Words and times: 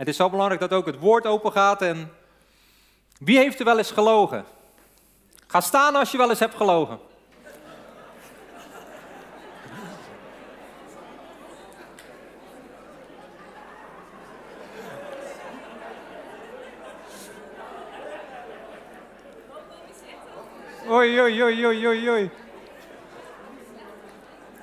het 0.00 0.08
is 0.08 0.16
zo 0.16 0.30
belangrijk 0.30 0.60
dat 0.60 0.72
ook 0.72 0.86
het 0.86 0.98
woord 0.98 1.26
open 1.26 1.52
gaat. 1.52 1.82
En 1.82 2.12
wie 3.18 3.38
heeft 3.38 3.58
er 3.58 3.64
wel 3.64 3.78
eens 3.78 3.90
gelogen? 3.90 4.44
Ga 5.46 5.60
staan 5.60 5.96
als 5.96 6.10
je 6.10 6.16
wel 6.16 6.30
eens 6.30 6.38
hebt 6.38 6.54
gelogen. 6.54 6.98
Oei, 20.88 21.20
oei, 21.20 21.42
oei, 21.42 21.66
oei, 21.66 21.86
oei, 21.86 22.10
oei. 22.10 22.30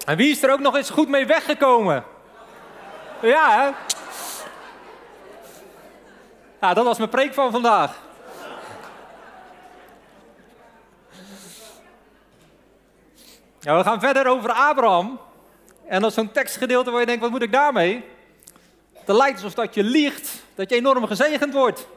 En 0.06 0.18
wie 0.18 0.32
is 0.32 0.44
er 0.44 0.52
ook 0.52 0.60
nog 0.60 0.76
eens 0.76 0.90
goed 0.90 1.10
mee 1.10 1.26
weggekomen? 1.26 2.04
Ja, 3.22 3.62
hè? 3.62 3.87
Ja, 6.62 6.74
dat 6.74 6.86
was 6.86 6.98
mijn 6.98 7.10
preek 7.10 7.34
van 7.34 7.52
vandaag. 7.52 8.00
Ja, 13.60 13.78
we 13.78 13.84
gaan 13.84 14.00
verder 14.00 14.28
over 14.28 14.52
Abraham. 14.52 15.20
En 15.88 16.02
dat 16.02 16.10
is 16.10 16.16
zo'n 16.16 16.32
tekstgedeelte 16.32 16.92
waar 16.92 17.00
je 17.00 17.06
denkt, 17.06 17.22
wat 17.22 17.32
moet 17.32 17.42
ik 17.42 17.52
daarmee? 17.52 18.04
Het 18.94 19.16
lijkt 19.16 19.36
alsof 19.36 19.54
dat 19.54 19.74
je 19.74 19.84
liegt, 19.84 20.44
dat 20.56 20.70
je 20.70 20.76
enorm 20.76 21.08
gezegend 21.08 21.54
wordt. 21.54 21.88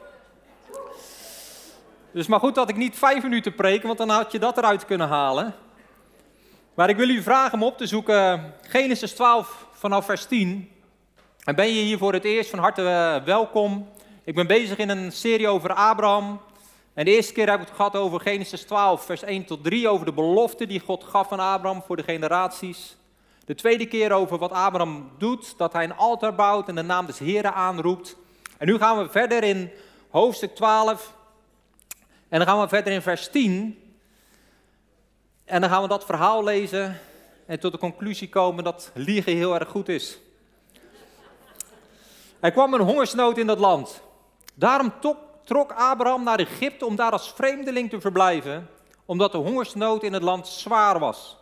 Dus 2.11 2.27
maar 2.27 2.39
goed 2.39 2.55
dat 2.55 2.69
ik 2.69 2.75
niet 2.75 2.97
vijf 2.97 3.23
minuten 3.23 3.55
preek, 3.55 3.83
want 3.83 3.97
dan 3.97 4.09
had 4.09 4.31
je 4.31 4.39
dat 4.39 4.57
eruit 4.57 4.85
kunnen 4.85 5.07
halen. 5.07 5.55
Maar 6.73 6.89
ik 6.89 6.97
wil 6.97 7.09
u 7.09 7.21
vragen 7.21 7.53
om 7.53 7.63
op 7.63 7.77
te 7.77 7.87
zoeken 7.87 8.53
Genesis 8.61 9.11
12 9.11 9.65
vanaf 9.71 10.05
vers 10.05 10.25
10. 10.25 10.71
En 11.43 11.55
ben 11.55 11.67
je 11.67 11.81
hier 11.81 11.97
voor 11.97 12.13
het 12.13 12.25
eerst 12.25 12.49
van 12.49 12.59
harte 12.59 12.87
eh, 12.87 13.25
welkom. 13.25 13.89
Ik 14.23 14.35
ben 14.35 14.47
bezig 14.47 14.77
in 14.77 14.89
een 14.89 15.11
serie 15.11 15.47
over 15.47 15.73
Abraham. 15.73 16.41
En 16.93 17.05
de 17.05 17.11
eerste 17.11 17.33
keer 17.33 17.49
heb 17.49 17.59
ik 17.59 17.67
het 17.67 17.75
gehad 17.75 17.95
over 17.95 18.19
Genesis 18.19 18.61
12, 18.61 19.05
vers 19.05 19.23
1 19.23 19.45
tot 19.45 19.63
3, 19.63 19.87
over 19.87 20.05
de 20.05 20.13
belofte 20.13 20.67
die 20.67 20.79
God 20.79 21.03
gaf 21.03 21.31
aan 21.31 21.39
Abraham 21.39 21.81
voor 21.81 21.95
de 21.95 22.03
generaties. 22.03 22.95
De 23.45 23.55
tweede 23.55 23.85
keer 23.85 24.11
over 24.11 24.37
wat 24.37 24.51
Abraham 24.51 25.11
doet, 25.17 25.57
dat 25.57 25.73
hij 25.73 25.83
een 25.83 25.95
altaar 25.95 26.35
bouwt 26.35 26.67
en 26.67 26.75
de 26.75 26.81
naam 26.81 27.05
des 27.05 27.19
Heren 27.19 27.53
aanroept. 27.53 28.15
En 28.57 28.67
nu 28.67 28.77
gaan 28.77 28.97
we 28.97 29.09
verder 29.09 29.43
in 29.43 29.71
hoofdstuk 30.09 30.55
12. 30.55 31.13
En 32.29 32.37
dan 32.39 32.47
gaan 32.47 32.61
we 32.61 32.67
verder 32.67 32.93
in 32.93 33.01
vers 33.01 33.29
10. 33.29 33.79
En 35.45 35.61
dan 35.61 35.69
gaan 35.69 35.81
we 35.81 35.87
dat 35.87 36.05
verhaal 36.05 36.43
lezen 36.43 36.99
en 37.45 37.59
tot 37.59 37.71
de 37.71 37.77
conclusie 37.77 38.29
komen 38.29 38.63
dat 38.63 38.91
liegen 38.93 39.35
heel 39.35 39.59
erg 39.59 39.69
goed 39.69 39.89
is. 39.89 40.17
Er 42.39 42.51
kwam 42.51 42.73
een 42.73 42.81
hongersnood 42.81 43.37
in 43.37 43.47
dat 43.47 43.59
land. 43.59 44.01
Daarom 44.61 44.93
trok 45.43 45.71
Abraham 45.71 46.23
naar 46.23 46.39
Egypte 46.39 46.85
om 46.85 46.95
daar 46.95 47.11
als 47.11 47.33
vreemdeling 47.33 47.89
te 47.89 48.01
verblijven, 48.01 48.69
omdat 49.05 49.31
de 49.31 49.37
hongersnood 49.37 50.03
in 50.03 50.13
het 50.13 50.23
land 50.23 50.47
zwaar 50.47 50.99
was. 50.99 51.37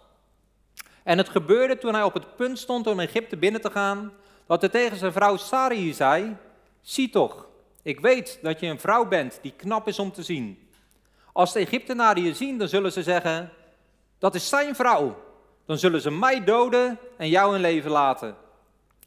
En 1.03 1.17
het 1.17 1.29
gebeurde 1.29 1.77
toen 1.77 1.93
hij 1.93 2.03
op 2.03 2.13
het 2.13 2.35
punt 2.35 2.59
stond 2.59 2.87
om 2.87 2.99
Egypte 2.99 3.37
binnen 3.37 3.61
te 3.61 3.71
gaan, 3.71 4.13
dat 4.45 4.61
hij 4.61 4.69
tegen 4.69 4.97
zijn 4.97 5.11
vrouw 5.11 5.37
Sarai 5.37 5.93
zei: 5.93 6.37
Zie 6.81 7.09
toch, 7.09 7.45
ik 7.81 7.99
weet 7.99 8.39
dat 8.41 8.59
je 8.59 8.67
een 8.67 8.79
vrouw 8.79 9.05
bent 9.05 9.39
die 9.41 9.53
knap 9.57 9.87
is 9.87 9.99
om 9.99 10.11
te 10.11 10.23
zien. 10.23 10.69
Als 11.33 11.53
de 11.53 11.59
Egyptenaren 11.59 12.23
je 12.23 12.33
zien, 12.33 12.57
dan 12.57 12.67
zullen 12.67 12.91
ze 12.91 13.03
zeggen: 13.03 13.49
Dat 14.19 14.35
is 14.35 14.49
zijn 14.49 14.75
vrouw. 14.75 15.23
Dan 15.65 15.77
zullen 15.77 16.01
ze 16.01 16.11
mij 16.11 16.43
doden 16.43 16.99
en 17.17 17.29
jou 17.29 17.55
in 17.55 17.61
leven 17.61 17.91
laten. 17.91 18.35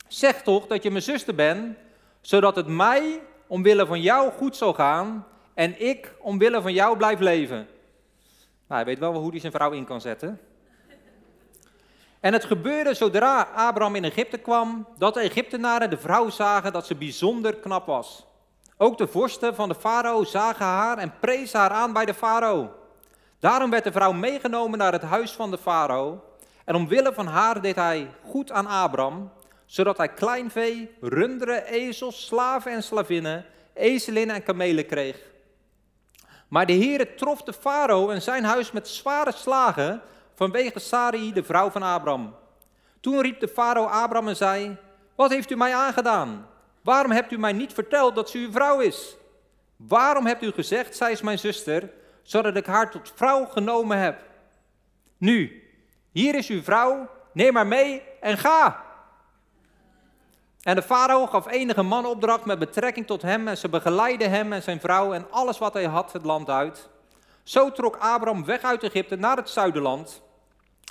Zeg 0.09 0.43
toch 0.43 0.67
dat 0.67 0.83
je 0.83 0.91
mijn 0.91 1.03
zuster 1.03 1.35
bent, 1.35 1.77
zodat 2.21 2.57
het 2.57 2.67
mij 2.67 3.21
omwille 3.53 3.87
van 3.87 4.01
jou 4.01 4.33
goed 4.33 4.57
zal 4.57 4.73
gaan 4.73 5.27
en 5.55 5.81
ik 5.81 6.15
omwille 6.21 6.63
van 6.63 6.73
jou 6.73 6.97
blijf 6.97 7.19
leven. 7.19 7.57
Nou, 7.57 7.67
hij 8.67 8.85
weet 8.85 8.99
wel 8.99 9.15
hoe 9.15 9.31
hij 9.31 9.41
zijn 9.41 9.53
vrouw 9.53 9.71
in 9.71 9.85
kan 9.85 10.01
zetten. 10.01 10.41
En 12.21 12.33
het 12.33 12.45
gebeurde 12.45 12.95
zodra 12.95 13.49
Abraham 13.55 13.95
in 13.95 14.05
Egypte 14.05 14.39
kwam, 14.39 14.87
dat 14.99 15.15
de 15.15 15.21
Egyptenaren 15.21 15.91
de 15.91 15.97
vrouw 15.97 16.31
zagen 16.31 16.73
dat 16.73 16.87
ze 16.87 16.95
bijzonder 16.95 17.55
knap 17.55 17.87
was. 17.87 18.27
Ook 18.77 18.99
de 18.99 19.07
vorsten 19.07 19.55
van 19.55 19.69
de 19.69 19.75
farao 19.75 20.25
zagen 20.25 20.67
haar 20.67 20.99
en 20.99 21.15
prezen 21.21 21.61
haar 21.61 21.71
aan 21.71 21.93
bij 21.93 22.05
de 22.05 22.15
farao. 22.15 22.71
Daarom 23.39 23.71
werd 23.71 23.85
de 23.85 23.93
vrouw 23.93 24.13
meegenomen 24.13 24.79
naar 24.79 24.93
het 24.93 25.03
huis 25.03 25.33
van 25.33 25.51
de 25.51 25.59
farao. 25.59 26.25
En 26.65 26.75
omwille 26.75 27.13
van 27.13 27.27
haar 27.27 27.61
deed 27.61 27.77
hij 27.77 28.11
goed 28.25 28.53
aan 28.53 28.67
Abraham, 28.67 29.31
zodat 29.73 29.97
hij 29.97 30.09
kleinvee, 30.09 30.95
runderen, 31.01 31.65
ezels, 31.65 32.27
slaven 32.27 32.73
en 32.73 32.83
slavinnen, 32.83 33.45
ezelinnen 33.75 34.37
en 34.37 34.43
kamelen 34.43 34.87
kreeg. 34.87 35.19
Maar 36.49 36.67
de 36.67 36.73
Heere 36.73 37.15
trof 37.15 37.43
de 37.43 37.53
farao 37.53 38.11
en 38.11 38.23
zijn 38.23 38.45
huis 38.45 38.73
met 38.73 38.89
zware 38.89 39.33
slagen 39.33 40.03
vanwege 40.35 40.79
Sarai, 40.79 41.33
de 41.33 41.43
vrouw 41.43 41.71
van 41.71 41.83
Abraham. 41.83 42.35
Toen 43.01 43.21
riep 43.21 43.41
de 43.41 43.49
farao 43.49 43.85
Abraham 43.85 44.29
en 44.29 44.37
zei, 44.37 44.77
wat 45.15 45.31
heeft 45.31 45.51
u 45.51 45.57
mij 45.57 45.75
aangedaan? 45.75 46.47
Waarom 46.83 47.11
hebt 47.11 47.33
u 47.33 47.39
mij 47.39 47.53
niet 47.53 47.73
verteld 47.73 48.15
dat 48.15 48.31
ze 48.31 48.39
uw 48.39 48.51
vrouw 48.51 48.81
is? 48.81 49.17
Waarom 49.77 50.27
hebt 50.27 50.43
u 50.43 50.51
gezegd, 50.51 50.97
zij 50.97 51.13
is 51.13 51.21
mijn 51.21 51.39
zuster, 51.39 51.91
zodat 52.23 52.57
ik 52.57 52.67
haar 52.67 52.91
tot 52.91 53.13
vrouw 53.15 53.45
genomen 53.45 53.99
heb? 53.99 54.21
Nu, 55.19 55.63
hier 56.11 56.35
is 56.35 56.49
uw 56.49 56.63
vrouw, 56.63 57.09
neem 57.33 57.57
haar 57.57 57.67
mee 57.67 58.03
en 58.21 58.39
ga. 58.39 58.91
En 60.63 60.75
de 60.75 60.83
farao 60.83 61.27
gaf 61.27 61.47
enige 61.47 61.83
man 61.83 62.07
opdracht 62.07 62.45
met 62.45 62.59
betrekking 62.59 63.07
tot 63.07 63.23
hem 63.23 63.49
en 63.49 63.59
ze 63.59 63.69
begeleidden 63.69 64.31
hem 64.31 64.53
en 64.53 64.63
zijn 64.63 64.81
vrouw 64.81 65.13
en 65.13 65.27
alles 65.31 65.59
wat 65.59 65.73
hij 65.73 65.85
had 65.85 66.13
het 66.13 66.25
land 66.25 66.49
uit. 66.49 66.89
Zo 67.43 67.73
trok 67.73 67.97
Abraham 67.97 68.45
weg 68.45 68.63
uit 68.63 68.83
Egypte 68.83 69.17
naar 69.17 69.37
het 69.37 69.51
zuiderland, 69.51 70.23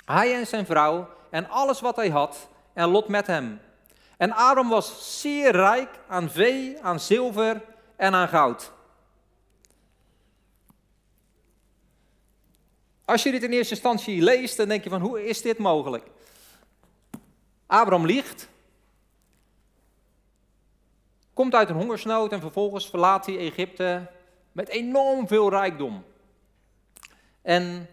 hij 0.04 0.34
en 0.34 0.46
zijn 0.46 0.66
vrouw 0.66 1.08
en 1.30 1.48
alles 1.48 1.80
wat 1.80 1.96
hij 1.96 2.08
had 2.08 2.48
en 2.72 2.88
Lot 2.88 3.08
met 3.08 3.26
hem. 3.26 3.60
En 4.16 4.32
Abraham 4.32 4.68
was 4.68 5.20
zeer 5.20 5.50
rijk 5.50 5.88
aan 6.08 6.30
vee, 6.30 6.78
aan 6.82 7.00
zilver 7.00 7.62
en 7.96 8.14
aan 8.14 8.28
goud. 8.28 8.72
Als 13.04 13.22
je 13.22 13.30
dit 13.30 13.42
in 13.42 13.50
eerste 13.52 13.74
instantie 13.74 14.22
leest, 14.22 14.56
dan 14.56 14.68
denk 14.68 14.84
je 14.84 14.90
van 14.90 15.00
hoe 15.00 15.26
is 15.26 15.42
dit 15.42 15.58
mogelijk? 15.58 16.06
Abraham 17.66 18.06
liegt, 18.06 18.48
komt 21.34 21.54
uit 21.54 21.68
een 21.68 21.76
hongersnood 21.76 22.32
en 22.32 22.40
vervolgens 22.40 22.88
verlaat 22.88 23.26
hij 23.26 23.38
Egypte 23.38 24.10
met 24.52 24.68
enorm 24.68 25.28
veel 25.28 25.50
rijkdom. 25.50 26.04
En 27.42 27.88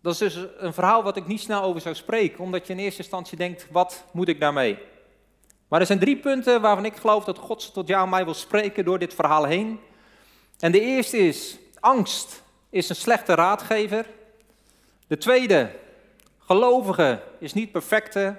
dat 0.00 0.12
is 0.12 0.18
dus 0.18 0.46
een 0.56 0.74
verhaal 0.74 1.02
wat 1.02 1.16
ik 1.16 1.26
niet 1.26 1.40
snel 1.40 1.62
over 1.62 1.80
zou 1.80 1.94
spreken, 1.94 2.38
omdat 2.38 2.66
je 2.66 2.72
in 2.72 2.78
eerste 2.78 3.02
instantie 3.02 3.38
denkt, 3.38 3.66
wat 3.70 4.04
moet 4.12 4.28
ik 4.28 4.40
daarmee? 4.40 4.78
Maar 5.68 5.80
er 5.80 5.86
zijn 5.86 5.98
drie 5.98 6.16
punten 6.16 6.60
waarvan 6.60 6.84
ik 6.84 6.96
geloof 6.96 7.24
dat 7.24 7.38
God 7.38 7.72
tot 7.72 7.88
jou 7.88 8.04
en 8.04 8.10
mij 8.10 8.24
wil 8.24 8.34
spreken 8.34 8.84
door 8.84 8.98
dit 8.98 9.14
verhaal 9.14 9.44
heen. 9.44 9.80
En 10.58 10.72
de 10.72 10.80
eerste 10.80 11.18
is, 11.18 11.58
angst 11.80 12.42
is 12.70 12.88
een 12.88 12.96
slechte 12.96 13.34
raadgever. 13.34 14.06
De 15.06 15.18
tweede, 15.18 15.70
gelovige 16.38 17.22
is 17.38 17.52
niet 17.52 17.72
perfecte. 17.72 18.36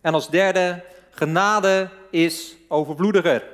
En 0.00 0.14
als 0.14 0.30
derde, 0.30 0.84
genade 1.18 1.90
is 2.10 2.56
overvloediger. 2.68 3.44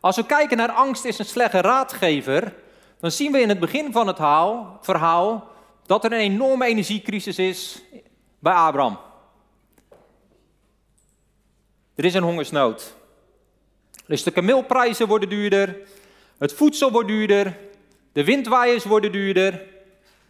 Als 0.00 0.16
we 0.16 0.26
kijken 0.26 0.56
naar 0.56 0.70
angst 0.70 1.04
is 1.04 1.18
een 1.18 1.24
slechte 1.24 1.60
raadgever, 1.60 2.54
dan 3.00 3.10
zien 3.10 3.32
we 3.32 3.40
in 3.40 3.48
het 3.48 3.60
begin 3.60 3.92
van 3.92 4.06
het 4.06 4.16
verhaal 4.80 5.48
dat 5.86 6.04
er 6.04 6.12
een 6.12 6.18
enorme 6.18 6.66
energiecrisis 6.66 7.38
is 7.38 7.82
bij 8.38 8.52
Abraham. 8.52 8.98
Er 11.94 12.04
is 12.04 12.14
een 12.14 12.22
hongersnood. 12.22 12.94
Dus 14.06 14.22
de 14.22 14.30
kameelprijzen 14.30 15.06
worden 15.08 15.28
duurder, 15.28 15.76
het 16.38 16.52
voedsel 16.52 16.90
wordt 16.90 17.08
duurder, 17.08 17.58
de 18.12 18.24
windwaaiers 18.24 18.84
worden 18.84 19.12
duurder. 19.12 19.62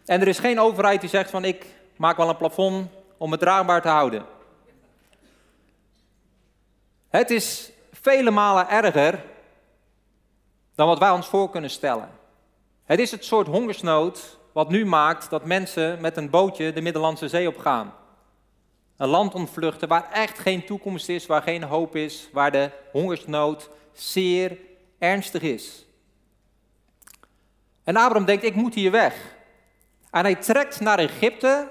En 0.05 0.21
er 0.21 0.27
is 0.27 0.39
geen 0.39 0.59
overheid 0.59 1.01
die 1.01 1.09
zegt 1.09 1.29
van 1.29 1.45
ik 1.45 1.65
maak 1.97 2.17
wel 2.17 2.29
een 2.29 2.37
plafond 2.37 2.87
om 3.17 3.31
het 3.31 3.39
draagbaar 3.39 3.81
te 3.81 3.87
houden. 3.87 4.34
Het 7.15 7.29
is 7.29 7.71
vele 7.91 8.31
malen 8.31 8.69
erger 8.69 9.23
dan 10.75 10.87
wat 10.87 10.99
wij 10.99 11.09
ons 11.09 11.27
voor 11.27 11.49
kunnen 11.49 11.69
stellen. 11.69 12.09
Het 12.83 12.99
is 12.99 13.11
het 13.11 13.25
soort 13.25 13.47
hongersnood 13.47 14.37
wat 14.51 14.69
nu 14.69 14.85
maakt 14.85 15.29
dat 15.29 15.45
mensen 15.45 16.01
met 16.01 16.17
een 16.17 16.29
bootje 16.29 16.73
de 16.73 16.81
Middellandse 16.81 17.27
Zee 17.27 17.47
op 17.47 17.57
gaan. 17.57 17.93
Een 18.97 19.07
land 19.07 19.33
ontvluchten 19.33 19.87
waar 19.87 20.11
echt 20.11 20.39
geen 20.39 20.65
toekomst 20.65 21.09
is, 21.09 21.25
waar 21.25 21.41
geen 21.41 21.63
hoop 21.63 21.95
is, 21.95 22.29
waar 22.31 22.51
de 22.51 22.69
hongersnood 22.91 23.69
zeer 23.93 24.57
ernstig 24.99 25.41
is. 25.41 25.85
En 27.83 27.95
Abraham 27.95 28.25
denkt, 28.25 28.43
ik 28.43 28.55
moet 28.55 28.73
hier 28.73 28.91
weg. 28.91 29.35
En 30.11 30.23
hij 30.23 30.35
trekt 30.35 30.79
naar 30.79 30.99
Egypte 30.99 31.67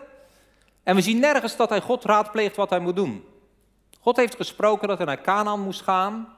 en 0.83 0.95
we 0.95 1.03
zien 1.03 1.19
nergens 1.19 1.57
dat 1.57 1.69
hij 1.69 1.81
God 1.81 2.05
raadpleegt 2.05 2.57
wat 2.57 2.71
hij 2.71 2.79
moet 2.79 2.97
doen. 2.97 3.34
God 4.05 4.17
heeft 4.17 4.37
gesproken 4.37 4.89
dat 4.89 4.97
hij 4.97 5.07
naar 5.07 5.21
Canaan 5.21 5.61
moest 5.61 5.83
gaan. 5.83 6.29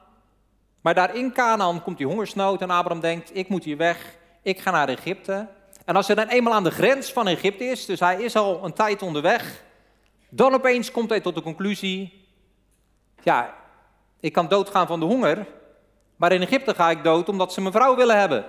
Maar 0.81 0.93
daar 0.93 1.15
in 1.15 1.33
Canaan 1.33 1.83
komt 1.83 1.97
die 1.97 2.07
hongersnood 2.07 2.61
en 2.61 2.69
Abraham 2.69 3.01
denkt, 3.01 3.35
ik 3.35 3.49
moet 3.49 3.63
hier 3.63 3.77
weg, 3.77 4.17
ik 4.41 4.59
ga 4.59 4.71
naar 4.71 4.89
Egypte. 4.89 5.47
En 5.85 5.95
als 5.95 6.07
hij 6.07 6.15
dan 6.15 6.27
eenmaal 6.27 6.53
aan 6.53 6.63
de 6.63 6.71
grens 6.71 7.11
van 7.11 7.27
Egypte 7.27 7.63
is, 7.63 7.85
dus 7.85 7.99
hij 7.99 8.21
is 8.23 8.35
al 8.35 8.65
een 8.65 8.73
tijd 8.73 9.01
onderweg, 9.01 9.63
dan 10.29 10.53
opeens 10.53 10.91
komt 10.91 11.09
hij 11.09 11.21
tot 11.21 11.35
de 11.35 11.41
conclusie, 11.41 12.27
ja, 13.23 13.53
ik 14.19 14.33
kan 14.33 14.47
doodgaan 14.47 14.87
van 14.87 14.99
de 14.99 15.05
honger, 15.05 15.47
maar 16.15 16.31
in 16.31 16.41
Egypte 16.41 16.75
ga 16.75 16.89
ik 16.89 17.03
dood 17.03 17.29
omdat 17.29 17.53
ze 17.53 17.61
mijn 17.61 17.73
vrouw 17.73 17.95
willen 17.95 18.19
hebben. 18.19 18.45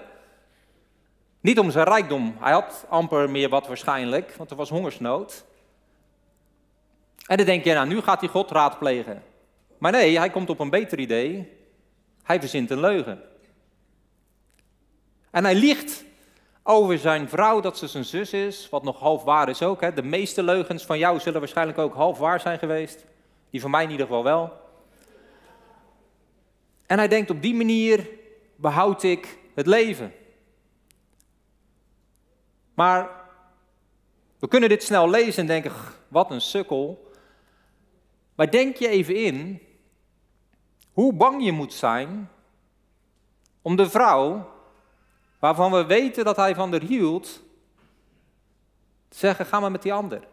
Niet 1.41 1.59
om 1.59 1.71
zijn 1.71 1.87
rijkdom, 1.87 2.37
hij 2.41 2.53
had 2.53 2.87
amper 2.89 3.31
meer 3.31 3.49
wat 3.49 3.67
waarschijnlijk, 3.67 4.35
want 4.37 4.51
er 4.51 4.57
was 4.57 4.71
hongersnood. 4.71 5.45
En 7.29 7.37
dan 7.37 7.47
denk 7.47 7.65
je, 7.65 7.75
nou 7.75 7.89
nu 7.89 8.01
gaat 8.01 8.21
hij 8.21 8.29
God 8.29 8.51
raadplegen. 8.51 9.23
Maar 9.79 9.93
nee, 9.93 10.19
hij 10.19 10.31
komt 10.31 10.51
op 10.51 10.59
een 10.59 10.71
beter 10.71 10.99
idee. 10.99 11.53
Hij 12.23 12.41
verzint 12.41 12.71
een 12.71 12.81
leugen. 12.81 13.23
En 15.31 15.45
hij 15.45 15.55
liegt 15.55 16.05
over 16.63 16.99
zijn 16.99 17.29
vrouw 17.29 17.61
dat 17.61 17.79
ze 17.79 17.87
zijn 17.87 18.05
zus 18.05 18.33
is, 18.33 18.69
wat 18.69 18.83
nog 18.83 18.99
half 18.99 19.25
waar 19.25 19.49
is 19.49 19.63
ook. 19.63 19.81
Hè. 19.81 19.93
De 19.93 20.03
meeste 20.03 20.43
leugens 20.43 20.85
van 20.85 20.99
jou 20.99 21.21
zullen 21.21 21.41
waarschijnlijk 21.41 21.79
ook 21.79 21.95
half 21.95 22.19
waar 22.19 22.41
zijn 22.41 22.59
geweest. 22.59 23.05
Die 23.51 23.61
van 23.61 23.71
mij 23.71 23.85
in 23.85 23.91
ieder 23.91 24.07
geval 24.07 24.25
wel. 24.25 24.53
En 26.87 26.99
hij 26.99 27.09
denkt 27.09 27.31
op 27.31 27.43
die 27.43 27.55
manier 27.55 28.09
behoud 28.57 29.03
ik 29.03 29.39
het 29.55 29.67
leven. 29.67 30.13
Maar 32.75 33.11
we 34.39 34.49
kunnen 34.49 34.69
dit 34.69 34.83
snel 34.83 35.11
lezen 35.11 35.41
en 35.41 35.47
denken, 35.47 35.73
wat 36.09 36.31
een 36.31 36.41
sukkel. 36.41 37.07
Maar 38.39 38.51
denk 38.51 38.77
je 38.77 38.89
even 38.89 39.15
in 39.17 39.63
hoe 40.93 41.13
bang 41.13 41.45
je 41.45 41.53
moet 41.53 41.73
zijn 41.73 42.31
om 43.63 43.77
de 43.77 43.91
vrouw 43.91 44.51
waarvan 45.39 45.73
we 45.73 45.85
weten 45.85 46.25
dat 46.25 46.37
hij 46.37 46.55
van 46.55 46.71
haar 46.71 46.83
hield, 46.83 47.43
te 49.09 49.17
zeggen: 49.17 49.47
ga 49.47 49.61
maar 49.61 49.71
met 49.71 49.83
die 49.83 49.93
ander. 49.93 50.29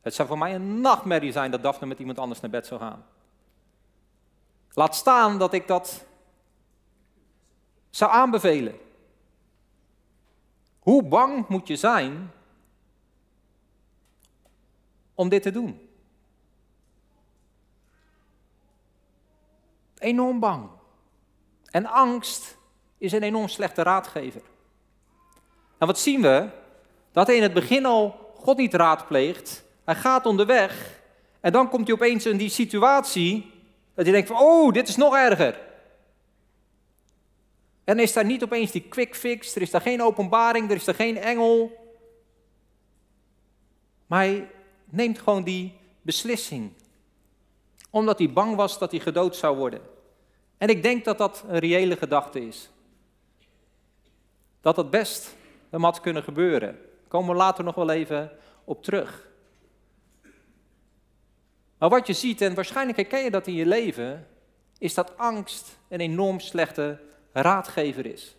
Het 0.00 0.14
zou 0.14 0.28
voor 0.28 0.38
mij 0.38 0.54
een 0.54 0.80
nachtmerrie 0.80 1.32
zijn 1.32 1.50
dat 1.50 1.62
Daphne 1.62 1.86
met 1.86 1.98
iemand 1.98 2.18
anders 2.18 2.40
naar 2.40 2.50
bed 2.50 2.66
zou 2.66 2.80
gaan. 2.80 3.06
Laat 4.70 4.94
staan 4.94 5.38
dat 5.38 5.52
ik 5.52 5.66
dat 5.66 6.04
zou 7.90 8.10
aanbevelen. 8.12 8.78
Hoe 10.78 11.02
bang 11.02 11.48
moet 11.48 11.68
je 11.68 11.76
zijn 11.76 12.32
om 15.14 15.28
dit 15.28 15.42
te 15.42 15.50
doen? 15.50 15.88
Enorm 19.98 20.40
bang. 20.40 20.68
En 21.70 21.86
angst 21.86 22.56
is 22.98 23.12
een 23.12 23.22
enorm 23.22 23.48
slechte 23.48 23.82
raadgever. 23.82 24.42
En 25.78 25.86
wat 25.86 25.98
zien 25.98 26.22
we? 26.22 26.48
Dat 27.12 27.26
hij 27.26 27.36
in 27.36 27.42
het 27.42 27.54
begin 27.54 27.86
al 27.86 28.32
God 28.36 28.56
niet 28.56 28.74
raadpleegt. 28.74 29.64
Hij 29.84 29.94
gaat 29.94 30.26
onderweg. 30.26 31.00
En 31.40 31.52
dan 31.52 31.68
komt 31.68 31.86
hij 31.86 31.96
opeens 31.96 32.26
in 32.26 32.36
die 32.36 32.48
situatie. 32.48 33.52
Dat 33.94 34.04
hij 34.04 34.14
denkt 34.14 34.30
oh, 34.30 34.72
dit 34.72 34.88
is 34.88 34.96
nog 34.96 35.14
erger. 35.14 35.60
En 37.84 37.98
is 37.98 38.12
daar 38.12 38.24
niet 38.24 38.42
opeens 38.42 38.70
die 38.70 38.88
quick 38.88 39.16
fix. 39.16 39.54
Er 39.54 39.62
is 39.62 39.70
daar 39.70 39.80
geen 39.80 40.02
openbaring. 40.02 40.70
Er 40.70 40.76
is 40.76 40.84
daar 40.84 40.94
geen 40.94 41.16
engel. 41.16 41.72
Maar 44.06 44.24
hij 44.24 44.50
neemt 44.94 45.18
gewoon 45.18 45.44
die 45.44 45.72
beslissing. 46.02 46.72
Omdat 47.90 48.18
hij 48.18 48.32
bang 48.32 48.56
was 48.56 48.78
dat 48.78 48.90
hij 48.90 49.00
gedood 49.00 49.36
zou 49.36 49.56
worden. 49.56 49.80
En 50.58 50.68
ik 50.68 50.82
denk 50.82 51.04
dat 51.04 51.18
dat 51.18 51.44
een 51.48 51.58
reële 51.58 51.96
gedachte 51.96 52.46
is. 52.46 52.70
Dat 54.60 54.76
dat 54.76 54.90
best 54.90 55.36
hem 55.70 55.84
had 55.84 56.00
kunnen 56.00 56.22
gebeuren. 56.22 56.78
Komen 57.08 57.30
we 57.30 57.36
later 57.36 57.64
nog 57.64 57.74
wel 57.74 57.90
even 57.90 58.30
op 58.64 58.82
terug. 58.82 59.28
Maar 61.78 61.88
wat 61.88 62.06
je 62.06 62.12
ziet, 62.12 62.40
en 62.40 62.54
waarschijnlijk 62.54 62.96
herken 62.96 63.24
je 63.24 63.30
dat 63.30 63.46
in 63.46 63.54
je 63.54 63.66
leven, 63.66 64.26
is 64.78 64.94
dat 64.94 65.18
angst 65.18 65.78
een 65.88 66.00
enorm 66.00 66.40
slechte 66.40 67.00
raadgever 67.32 68.06
is. 68.06 68.36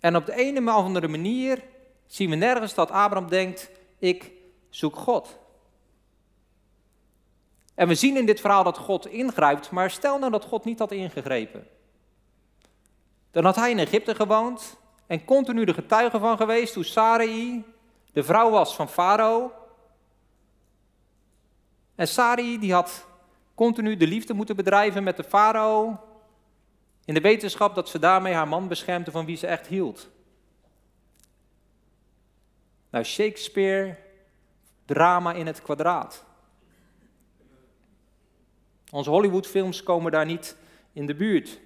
En 0.00 0.16
op 0.16 0.26
de 0.26 0.34
ene 0.34 0.60
of 0.60 0.76
andere 0.76 1.08
manier 1.08 1.62
zien 2.14 2.30
we 2.30 2.36
nergens 2.36 2.74
dat 2.74 2.90
Abraham 2.90 3.28
denkt: 3.28 3.70
ik 3.98 4.32
zoek 4.68 4.96
God. 4.96 5.38
En 7.74 7.88
we 7.88 7.94
zien 7.94 8.16
in 8.16 8.26
dit 8.26 8.40
verhaal 8.40 8.64
dat 8.64 8.78
God 8.78 9.06
ingrijpt, 9.06 9.70
maar 9.70 9.90
stel 9.90 10.18
nou 10.18 10.30
dat 10.30 10.44
God 10.44 10.64
niet 10.64 10.78
had 10.78 10.92
ingegrepen. 10.92 11.66
Dan 13.30 13.44
had 13.44 13.56
hij 13.56 13.70
in 13.70 13.78
Egypte 13.78 14.14
gewoond 14.14 14.76
en 15.06 15.24
continu 15.24 15.64
de 15.64 15.74
getuige 15.74 16.18
van 16.18 16.36
geweest 16.36 16.74
hoe 16.74 16.84
Sarai 16.84 17.64
de 18.12 18.22
vrouw 18.22 18.50
was 18.50 18.74
van 18.74 18.88
Farao. 18.88 19.52
En 21.94 22.08
Sarai 22.08 22.58
die 22.58 22.72
had 22.72 23.06
continu 23.54 23.96
de 23.96 24.06
liefde 24.06 24.34
moeten 24.34 24.56
bedrijven 24.56 25.02
met 25.02 25.16
de 25.16 25.24
farao 25.24 26.00
in 27.04 27.14
de 27.14 27.20
wetenschap 27.20 27.74
dat 27.74 27.88
ze 27.88 27.98
daarmee 27.98 28.34
haar 28.34 28.48
man 28.48 28.68
beschermde 28.68 29.10
van 29.10 29.24
wie 29.24 29.36
ze 29.36 29.46
echt 29.46 29.66
hield. 29.66 30.12
Nou, 32.94 33.06
Shakespeare, 33.06 33.96
drama 34.84 35.32
in 35.32 35.46
het 35.46 35.62
kwadraat. 35.62 36.24
Onze 38.90 39.10
Hollywoodfilms 39.10 39.82
komen 39.82 40.12
daar 40.12 40.26
niet 40.26 40.56
in 40.92 41.06
de 41.06 41.14
buurt. 41.14 41.60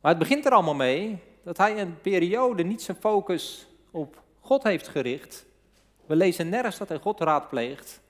Maar 0.00 0.10
het 0.10 0.20
begint 0.20 0.46
er 0.46 0.52
allemaal 0.52 0.74
mee 0.74 1.22
dat 1.42 1.56
hij 1.56 1.80
een 1.80 2.00
periode 2.00 2.62
niet 2.62 2.82
zijn 2.82 2.96
focus 2.96 3.68
op 3.90 4.22
God 4.40 4.62
heeft 4.62 4.88
gericht. 4.88 5.46
We 6.06 6.16
lezen 6.16 6.48
nergens 6.48 6.78
dat 6.78 6.88
hij 6.88 6.98
God 6.98 7.20
raadpleegt, 7.20 8.00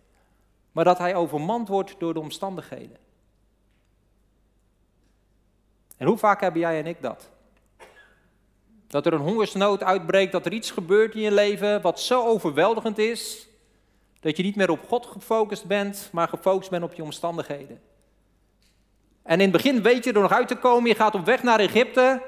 maar 0.72 0.84
dat 0.84 0.98
hij 0.98 1.14
overmand 1.14 1.68
wordt 1.68 1.94
door 1.98 2.14
de 2.14 2.20
omstandigheden. 2.20 2.96
En 5.96 6.06
hoe 6.06 6.18
vaak 6.18 6.40
hebben 6.40 6.60
jij 6.60 6.78
en 6.78 6.86
ik 6.86 7.02
dat? 7.02 7.30
Dat 8.88 9.06
er 9.06 9.12
een 9.12 9.20
hongersnood 9.20 9.82
uitbreekt, 9.82 10.32
dat 10.32 10.46
er 10.46 10.52
iets 10.52 10.70
gebeurt 10.70 11.14
in 11.14 11.20
je 11.20 11.32
leven 11.32 11.80
wat 11.80 12.00
zo 12.00 12.26
overweldigend 12.26 12.98
is, 12.98 13.48
dat 14.20 14.36
je 14.36 14.42
niet 14.42 14.56
meer 14.56 14.70
op 14.70 14.88
God 14.88 15.06
gefocust 15.06 15.66
bent, 15.66 16.08
maar 16.12 16.28
gefocust 16.28 16.70
bent 16.70 16.84
op 16.84 16.94
je 16.94 17.02
omstandigheden. 17.02 17.80
En 19.22 19.34
in 19.34 19.40
het 19.40 19.52
begin 19.52 19.82
weet 19.82 20.04
je 20.04 20.12
er 20.12 20.20
nog 20.20 20.32
uit 20.32 20.48
te 20.48 20.56
komen, 20.56 20.88
je 20.88 20.94
gaat 20.94 21.14
op 21.14 21.24
weg 21.24 21.42
naar 21.42 21.60
Egypte, 21.60 22.22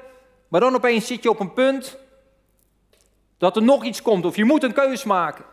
maar 0.47 0.59
dan 0.59 0.75
opeens 0.75 1.07
zit 1.07 1.23
je 1.23 1.29
op 1.29 1.39
een 1.39 1.53
punt 1.53 1.97
dat 3.37 3.55
er 3.55 3.63
nog 3.63 3.83
iets 3.83 4.01
komt 4.01 4.25
of 4.25 4.35
je 4.35 4.45
moet 4.45 4.63
een 4.63 4.73
keus 4.73 5.03
maken. 5.03 5.45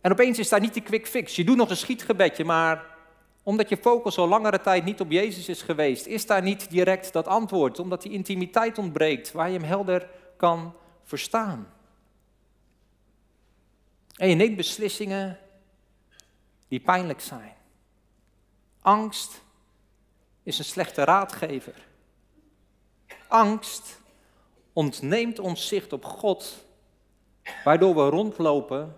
En 0.00 0.12
opeens 0.12 0.38
is 0.38 0.48
daar 0.48 0.60
niet 0.60 0.74
die 0.74 0.82
quick 0.82 1.06
fix. 1.06 1.36
Je 1.36 1.44
doet 1.44 1.56
nog 1.56 1.70
een 1.70 1.76
schietgebedje, 1.76 2.44
maar 2.44 2.84
omdat 3.48 3.68
je 3.68 3.76
focus 3.76 4.18
al 4.18 4.28
langere 4.28 4.60
tijd 4.60 4.84
niet 4.84 5.00
op 5.00 5.10
Jezus 5.10 5.48
is 5.48 5.62
geweest, 5.62 6.06
is 6.06 6.26
daar 6.26 6.42
niet 6.42 6.70
direct 6.70 7.12
dat 7.12 7.26
antwoord. 7.26 7.78
Omdat 7.78 8.02
die 8.02 8.12
intimiteit 8.12 8.78
ontbreekt, 8.78 9.32
waar 9.32 9.50
je 9.50 9.58
hem 9.58 9.68
helder 9.68 10.08
kan 10.36 10.74
verstaan. 11.04 11.72
En 14.16 14.28
je 14.28 14.34
neemt 14.34 14.56
beslissingen 14.56 15.38
die 16.68 16.80
pijnlijk 16.80 17.20
zijn. 17.20 17.54
Angst 18.80 19.42
is 20.42 20.58
een 20.58 20.64
slechte 20.64 21.04
raadgever. 21.04 21.86
Angst 23.28 24.00
ontneemt 24.72 25.38
ons 25.38 25.68
zicht 25.68 25.92
op 25.92 26.04
God, 26.04 26.64
waardoor 27.64 27.94
we 27.94 28.08
rondlopen 28.08 28.96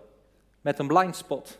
met 0.61 0.79
een 0.79 0.87
blindspot. 0.87 1.59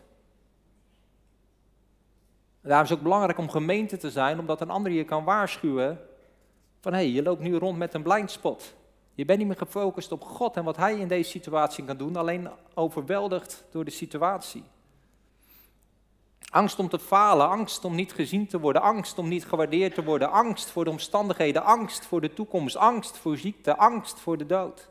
Daarom 2.62 2.84
is 2.84 2.90
het 2.90 2.98
ook 2.98 3.04
belangrijk 3.04 3.38
om 3.38 3.50
gemeente 3.50 3.98
te 3.98 4.12
zijn, 4.12 4.40
omdat 4.40 4.62
een 4.62 4.70
ander 4.70 4.92
je 4.92 5.04
kan 5.04 5.24
waarschuwen 5.24 6.00
van 6.82 6.94
hé, 6.94 7.00
hey, 7.00 7.10
je 7.10 7.24
loopt 7.24 7.42
nu 7.42 7.56
rond 7.56 7.78
met 7.78 7.94
een 7.94 8.04
blindspot. 8.04 8.74
Je 9.14 9.26
bent 9.26 9.40
niet 9.40 9.48
meer 9.48 9.58
gefocust 9.58 10.12
op 10.12 10.24
God 10.24 10.56
en 10.56 10.64
wat 10.64 10.78
Hij 10.78 11.00
in 11.00 11.08
deze 11.08 11.30
situatie 11.30 11.86
kan 11.86 11.98
doen, 11.98 12.16
alleen 12.16 12.50
overweldigd 12.74 13.64
door 13.72 13.86
de 13.86 13.92
situatie. 13.92 14.64
Angst 16.50 16.80
om 16.80 16.90
te 16.90 17.00
falen, 17.00 17.50
angst 17.50 17.86
om 17.86 17.96
niet 17.96 18.14
gezien 18.14 18.48
te 18.48 18.60
worden, 18.60 18.82
angst 18.82 19.18
om 19.18 19.28
niet 19.28 19.46
gewaardeerd 19.46 19.94
te 19.94 20.04
worden, 20.04 20.32
angst 20.32 20.70
voor 20.70 20.84
de 20.84 20.90
omstandigheden, 20.90 21.64
angst 21.64 22.06
voor 22.06 22.22
de 22.22 22.34
toekomst, 22.34 22.76
angst 22.76 23.18
voor 23.18 23.38
ziekte, 23.38 23.78
angst 23.78 24.20
voor 24.20 24.38
de 24.38 24.46
dood. 24.46 24.90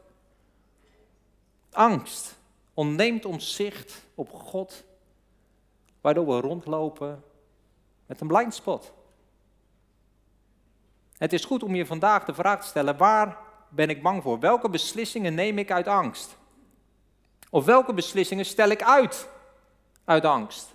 Angst 1.72 2.38
ontneemt 2.74 3.24
ons 3.24 3.54
zicht 3.54 4.04
op 4.14 4.32
God, 4.32 4.84
waardoor 6.00 6.26
we 6.26 6.40
rondlopen 6.40 7.24
met 8.10 8.20
een 8.20 8.26
blindspot. 8.26 8.92
Het 11.18 11.32
is 11.32 11.44
goed 11.44 11.62
om 11.62 11.74
je 11.74 11.86
vandaag 11.86 12.24
de 12.24 12.34
vraag 12.34 12.60
te 12.60 12.66
stellen, 12.66 12.96
waar 12.96 13.36
ben 13.68 13.88
ik 13.88 14.02
bang 14.02 14.22
voor? 14.22 14.38
Welke 14.38 14.70
beslissingen 14.70 15.34
neem 15.34 15.58
ik 15.58 15.70
uit 15.70 15.86
angst? 15.86 16.36
Of 17.50 17.64
welke 17.64 17.94
beslissingen 17.94 18.44
stel 18.44 18.68
ik 18.68 18.82
uit 18.82 19.28
uit 20.04 20.24
angst? 20.24 20.74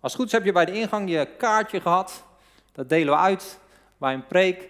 Als 0.00 0.14
goed 0.14 0.32
heb 0.32 0.44
je 0.44 0.52
bij 0.52 0.64
de 0.64 0.72
ingang 0.72 1.10
je 1.10 1.28
kaartje 1.38 1.80
gehad. 1.80 2.24
Dat 2.72 2.88
delen 2.88 3.14
we 3.14 3.20
uit 3.20 3.58
bij 3.98 4.14
een 4.14 4.26
preek. 4.26 4.68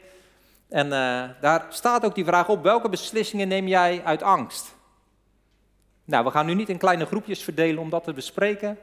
En 0.69 0.87
uh, 0.87 1.29
daar 1.41 1.67
staat 1.69 2.05
ook 2.05 2.15
die 2.15 2.25
vraag 2.25 2.49
op: 2.49 2.63
welke 2.63 2.89
beslissingen 2.89 3.49
neem 3.49 3.69
jij 3.69 4.05
uit 4.05 4.23
angst? 4.23 4.75
Nou, 6.05 6.25
we 6.25 6.31
gaan 6.31 6.47
nu 6.47 6.55
niet 6.55 6.69
in 6.69 6.79
kleine 6.79 7.07
groepjes 7.07 7.43
verdelen 7.43 7.83
om 7.83 7.91
dat 7.91 8.05
te 8.05 8.13
bespreken. 8.13 8.79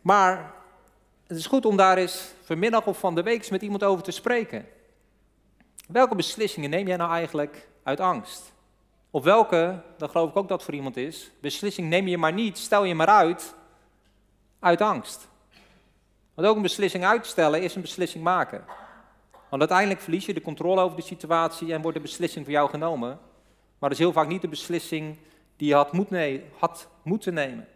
Maar 0.00 0.58
het 1.30 1.38
is 1.38 1.46
goed 1.46 1.66
om 1.66 1.76
daar 1.76 1.98
eens 1.98 2.32
vanmiddag 2.42 2.86
of 2.86 2.98
van 2.98 3.14
de 3.14 3.22
week 3.22 3.50
met 3.50 3.62
iemand 3.62 3.84
over 3.84 4.04
te 4.04 4.10
spreken. 4.10 4.66
Welke 5.88 6.14
beslissingen 6.14 6.70
neem 6.70 6.86
jij 6.86 6.96
nou 6.96 7.12
eigenlijk 7.12 7.68
uit 7.82 8.00
angst? 8.00 8.52
Of 9.10 9.24
welke, 9.24 9.82
dan 9.96 10.10
geloof 10.10 10.30
ik 10.30 10.36
ook 10.36 10.48
dat 10.48 10.62
voor 10.62 10.74
iemand 10.74 10.96
is, 10.96 11.30
beslissing 11.40 11.88
neem 11.88 12.08
je 12.08 12.18
maar 12.18 12.32
niet, 12.32 12.58
stel 12.58 12.84
je 12.84 12.94
maar 12.94 13.06
uit, 13.06 13.54
uit 14.58 14.80
angst. 14.80 15.28
Want 16.34 16.48
ook 16.48 16.56
een 16.56 16.62
beslissing 16.62 17.04
uitstellen 17.04 17.62
is 17.62 17.74
een 17.74 17.80
beslissing 17.80 18.24
maken. 18.24 18.64
Want 19.30 19.60
uiteindelijk 19.62 20.00
verlies 20.00 20.26
je 20.26 20.34
de 20.34 20.40
controle 20.40 20.80
over 20.80 20.96
de 20.96 21.02
situatie 21.02 21.72
en 21.72 21.82
wordt 21.82 21.96
de 21.96 22.02
beslissing 22.02 22.44
voor 22.44 22.54
jou 22.54 22.70
genomen. 22.70 23.08
Maar 23.78 23.88
dat 23.88 23.98
is 23.98 23.98
heel 23.98 24.12
vaak 24.12 24.28
niet 24.28 24.40
de 24.40 24.48
beslissing 24.48 25.16
die 25.56 25.68
je 25.68 25.74
had, 25.74 25.92
moet 25.92 26.10
had 26.58 26.88
moeten 27.02 27.34
nemen. 27.34 27.68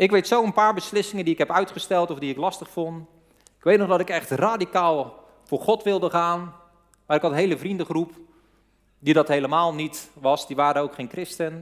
Ik 0.00 0.10
weet 0.10 0.28
zo 0.28 0.44
een 0.44 0.52
paar 0.52 0.74
beslissingen 0.74 1.24
die 1.24 1.32
ik 1.32 1.38
heb 1.38 1.50
uitgesteld 1.50 2.10
of 2.10 2.18
die 2.18 2.30
ik 2.30 2.36
lastig 2.36 2.70
vond. 2.70 3.06
Ik 3.56 3.64
weet 3.64 3.78
nog 3.78 3.88
dat 3.88 4.00
ik 4.00 4.10
echt 4.10 4.30
radicaal 4.30 5.24
voor 5.44 5.60
God 5.60 5.82
wilde 5.82 6.10
gaan. 6.10 6.54
Maar 7.06 7.16
ik 7.16 7.22
had 7.22 7.30
een 7.30 7.36
hele 7.36 7.58
vriendengroep 7.58 8.12
die 8.98 9.14
dat 9.14 9.28
helemaal 9.28 9.74
niet 9.74 10.10
was. 10.14 10.46
Die 10.46 10.56
waren 10.56 10.82
ook 10.82 10.94
geen 10.94 11.08
christen. 11.08 11.52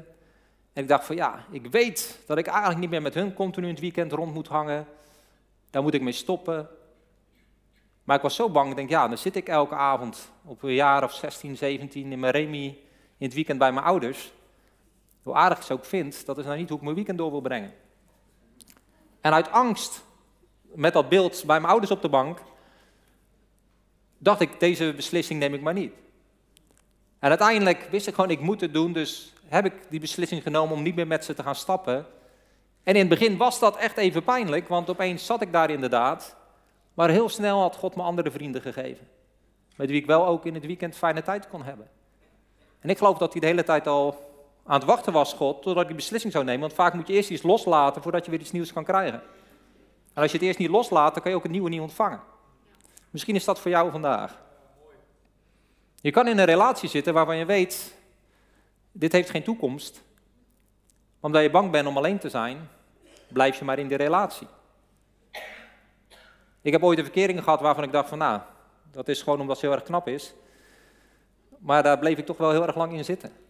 En 0.72 0.82
ik 0.82 0.88
dacht 0.88 1.04
van 1.04 1.16
ja, 1.16 1.44
ik 1.50 1.66
weet 1.66 2.18
dat 2.26 2.38
ik 2.38 2.46
eigenlijk 2.46 2.78
niet 2.78 2.90
meer 2.90 3.02
met 3.02 3.14
hun 3.14 3.34
continu 3.34 3.66
in 3.66 3.72
het 3.72 3.82
weekend 3.82 4.12
rond 4.12 4.34
moet 4.34 4.48
hangen. 4.48 4.86
Daar 5.70 5.82
moet 5.82 5.94
ik 5.94 6.02
mee 6.02 6.12
stoppen. 6.12 6.68
Maar 8.04 8.16
ik 8.16 8.22
was 8.22 8.34
zo 8.34 8.50
bang, 8.50 8.70
ik 8.70 8.76
denk 8.76 8.90
ja, 8.90 9.08
dan 9.08 9.18
zit 9.18 9.36
ik 9.36 9.48
elke 9.48 9.74
avond 9.74 10.30
op 10.44 10.62
een 10.62 10.74
jaar 10.74 11.04
of 11.04 11.12
16, 11.12 11.56
17 11.56 12.12
in 12.12 12.20
mijn 12.20 12.32
remi 12.32 12.66
in 13.18 13.26
het 13.26 13.34
weekend 13.34 13.58
bij 13.58 13.72
mijn 13.72 13.86
ouders. 13.86 14.32
Hoe 15.22 15.34
aardig 15.34 15.62
ze 15.62 15.72
ook 15.72 15.84
vind, 15.84 16.26
dat 16.26 16.38
is 16.38 16.44
nou 16.44 16.56
niet 16.56 16.68
hoe 16.68 16.78
ik 16.78 16.84
mijn 16.84 16.94
weekend 16.94 17.18
door 17.18 17.30
wil 17.30 17.40
brengen. 17.40 17.72
En 19.20 19.32
uit 19.32 19.50
angst, 19.50 20.04
met 20.62 20.92
dat 20.92 21.08
beeld 21.08 21.42
bij 21.46 21.60
mijn 21.60 21.72
ouders 21.72 21.90
op 21.90 22.02
de 22.02 22.08
bank, 22.08 22.38
dacht 24.18 24.40
ik, 24.40 24.60
deze 24.60 24.92
beslissing 24.96 25.40
neem 25.40 25.54
ik 25.54 25.60
maar 25.60 25.74
niet. 25.74 25.92
En 27.18 27.28
uiteindelijk 27.28 27.88
wist 27.90 28.06
ik 28.06 28.14
gewoon, 28.14 28.30
ik 28.30 28.40
moet 28.40 28.60
het 28.60 28.72
doen, 28.72 28.92
dus 28.92 29.32
heb 29.46 29.64
ik 29.64 29.72
die 29.88 30.00
beslissing 30.00 30.42
genomen 30.42 30.76
om 30.76 30.82
niet 30.82 30.94
meer 30.94 31.06
met 31.06 31.24
ze 31.24 31.34
te 31.34 31.42
gaan 31.42 31.54
stappen. 31.54 32.06
En 32.82 32.94
in 32.94 33.00
het 33.00 33.08
begin 33.08 33.36
was 33.36 33.58
dat 33.58 33.76
echt 33.76 33.96
even 33.96 34.24
pijnlijk, 34.24 34.68
want 34.68 34.90
opeens 34.90 35.26
zat 35.26 35.42
ik 35.42 35.52
daar 35.52 35.70
inderdaad. 35.70 36.36
Maar 36.94 37.10
heel 37.10 37.28
snel 37.28 37.60
had 37.60 37.76
God 37.76 37.96
me 37.96 38.02
andere 38.02 38.30
vrienden 38.30 38.62
gegeven. 38.62 39.08
Met 39.76 39.88
wie 39.88 40.00
ik 40.00 40.06
wel 40.06 40.26
ook 40.26 40.46
in 40.46 40.54
het 40.54 40.66
weekend 40.66 40.96
fijne 40.96 41.22
tijd 41.22 41.48
kon 41.48 41.62
hebben. 41.62 41.88
En 42.80 42.90
ik 42.90 42.98
geloof 42.98 43.18
dat 43.18 43.32
hij 43.32 43.40
de 43.40 43.46
hele 43.46 43.64
tijd 43.64 43.86
al 43.86 44.27
aan 44.68 44.78
het 44.78 44.88
wachten 44.88 45.12
was, 45.12 45.32
God, 45.32 45.62
totdat 45.62 45.82
ik 45.82 45.88
die 45.88 45.96
beslissing 45.96 46.32
zou 46.32 46.44
nemen. 46.44 46.60
Want 46.60 46.72
vaak 46.72 46.94
moet 46.94 47.06
je 47.06 47.12
eerst 47.12 47.30
iets 47.30 47.42
loslaten 47.42 48.02
voordat 48.02 48.24
je 48.24 48.30
weer 48.30 48.40
iets 48.40 48.52
nieuws 48.52 48.72
kan 48.72 48.84
krijgen. 48.84 49.22
En 50.12 50.22
als 50.22 50.30
je 50.30 50.36
het 50.36 50.46
eerst 50.46 50.58
niet 50.58 50.70
loslaat, 50.70 51.12
dan 51.12 51.22
kan 51.22 51.30
je 51.30 51.36
ook 51.36 51.42
het 51.42 51.52
nieuwe 51.52 51.68
niet 51.68 51.80
ontvangen. 51.80 52.20
Misschien 53.10 53.34
is 53.34 53.44
dat 53.44 53.60
voor 53.60 53.70
jou 53.70 53.90
vandaag. 53.90 54.38
Je 56.00 56.10
kan 56.10 56.28
in 56.28 56.38
een 56.38 56.44
relatie 56.44 56.88
zitten 56.88 57.14
waarvan 57.14 57.36
je 57.36 57.44
weet, 57.44 57.94
dit 58.92 59.12
heeft 59.12 59.30
geen 59.30 59.42
toekomst. 59.42 60.02
Omdat 61.20 61.42
je 61.42 61.50
bang 61.50 61.70
bent 61.70 61.86
om 61.86 61.96
alleen 61.96 62.18
te 62.18 62.28
zijn, 62.28 62.68
blijf 63.28 63.58
je 63.58 63.64
maar 63.64 63.78
in 63.78 63.88
die 63.88 63.96
relatie. 63.96 64.46
Ik 66.62 66.72
heb 66.72 66.82
ooit 66.82 66.98
een 66.98 67.04
verkering 67.04 67.42
gehad 67.42 67.60
waarvan 67.60 67.84
ik 67.84 67.92
dacht 67.92 68.08
van 68.08 68.18
nou, 68.18 68.40
dat 68.90 69.08
is 69.08 69.22
gewoon 69.22 69.40
omdat 69.40 69.58
ze 69.58 69.66
heel 69.66 69.74
erg 69.74 69.84
knap 69.84 70.08
is. 70.08 70.34
Maar 71.58 71.82
daar 71.82 71.98
bleef 71.98 72.18
ik 72.18 72.26
toch 72.26 72.36
wel 72.36 72.50
heel 72.50 72.66
erg 72.66 72.76
lang 72.76 72.92
in 72.92 73.04
zitten. 73.04 73.46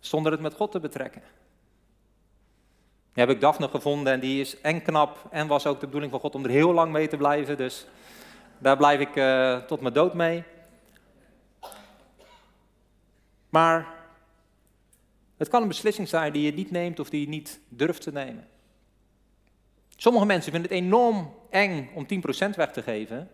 Zonder 0.00 0.32
het 0.32 0.40
met 0.40 0.54
God 0.54 0.72
te 0.72 0.80
betrekken. 0.80 1.22
Nu 3.14 3.22
heb 3.22 3.30
ik 3.30 3.40
Daphne 3.40 3.68
gevonden 3.68 4.12
en 4.12 4.20
die 4.20 4.40
is 4.40 4.60
en 4.60 4.82
knap 4.82 5.26
en 5.30 5.46
was 5.46 5.66
ook 5.66 5.80
de 5.80 5.86
bedoeling 5.86 6.12
van 6.12 6.20
God 6.20 6.34
om 6.34 6.44
er 6.44 6.50
heel 6.50 6.72
lang 6.72 6.92
mee 6.92 7.08
te 7.08 7.16
blijven. 7.16 7.56
Dus 7.56 7.86
daar 8.58 8.76
blijf 8.76 9.00
ik 9.00 9.16
uh, 9.16 9.56
tot 9.56 9.80
mijn 9.80 9.94
dood 9.94 10.14
mee. 10.14 10.44
Maar 13.48 13.94
het 15.36 15.48
kan 15.48 15.62
een 15.62 15.68
beslissing 15.68 16.08
zijn 16.08 16.32
die 16.32 16.42
je 16.42 16.52
niet 16.52 16.70
neemt 16.70 17.00
of 17.00 17.10
die 17.10 17.20
je 17.20 17.28
niet 17.28 17.60
durft 17.68 18.02
te 18.02 18.12
nemen. 18.12 18.48
Sommige 19.96 20.26
mensen 20.26 20.52
vinden 20.52 20.70
het 20.70 20.80
enorm 20.80 21.34
eng 21.50 21.90
om 21.94 22.06
10% 22.06 22.08
weg 22.56 22.72
te 22.72 22.82
geven, 22.82 23.30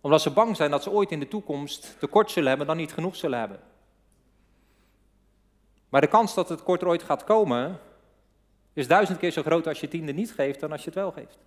omdat 0.00 0.22
ze 0.22 0.30
bang 0.30 0.56
zijn 0.56 0.70
dat 0.70 0.82
ze 0.82 0.90
ooit 0.90 1.10
in 1.10 1.20
de 1.20 1.28
toekomst 1.28 1.96
tekort 1.98 2.30
zullen 2.30 2.48
hebben, 2.48 2.66
dan 2.66 2.76
niet 2.76 2.92
genoeg 2.92 3.16
zullen 3.16 3.38
hebben. 3.38 3.60
Maar 5.94 6.02
de 6.02 6.08
kans 6.08 6.34
dat 6.34 6.48
het 6.48 6.62
kort 6.62 6.84
ooit 6.84 7.02
gaat 7.02 7.24
komen, 7.24 7.80
is 8.72 8.86
duizend 8.86 9.18
keer 9.18 9.30
zo 9.30 9.42
groot 9.42 9.66
als 9.66 9.80
je 9.80 9.88
tiende 9.88 10.12
niet 10.12 10.32
geeft 10.32 10.60
dan 10.60 10.72
als 10.72 10.80
je 10.80 10.86
het 10.86 10.94
wel 10.94 11.12
geeft. 11.12 11.38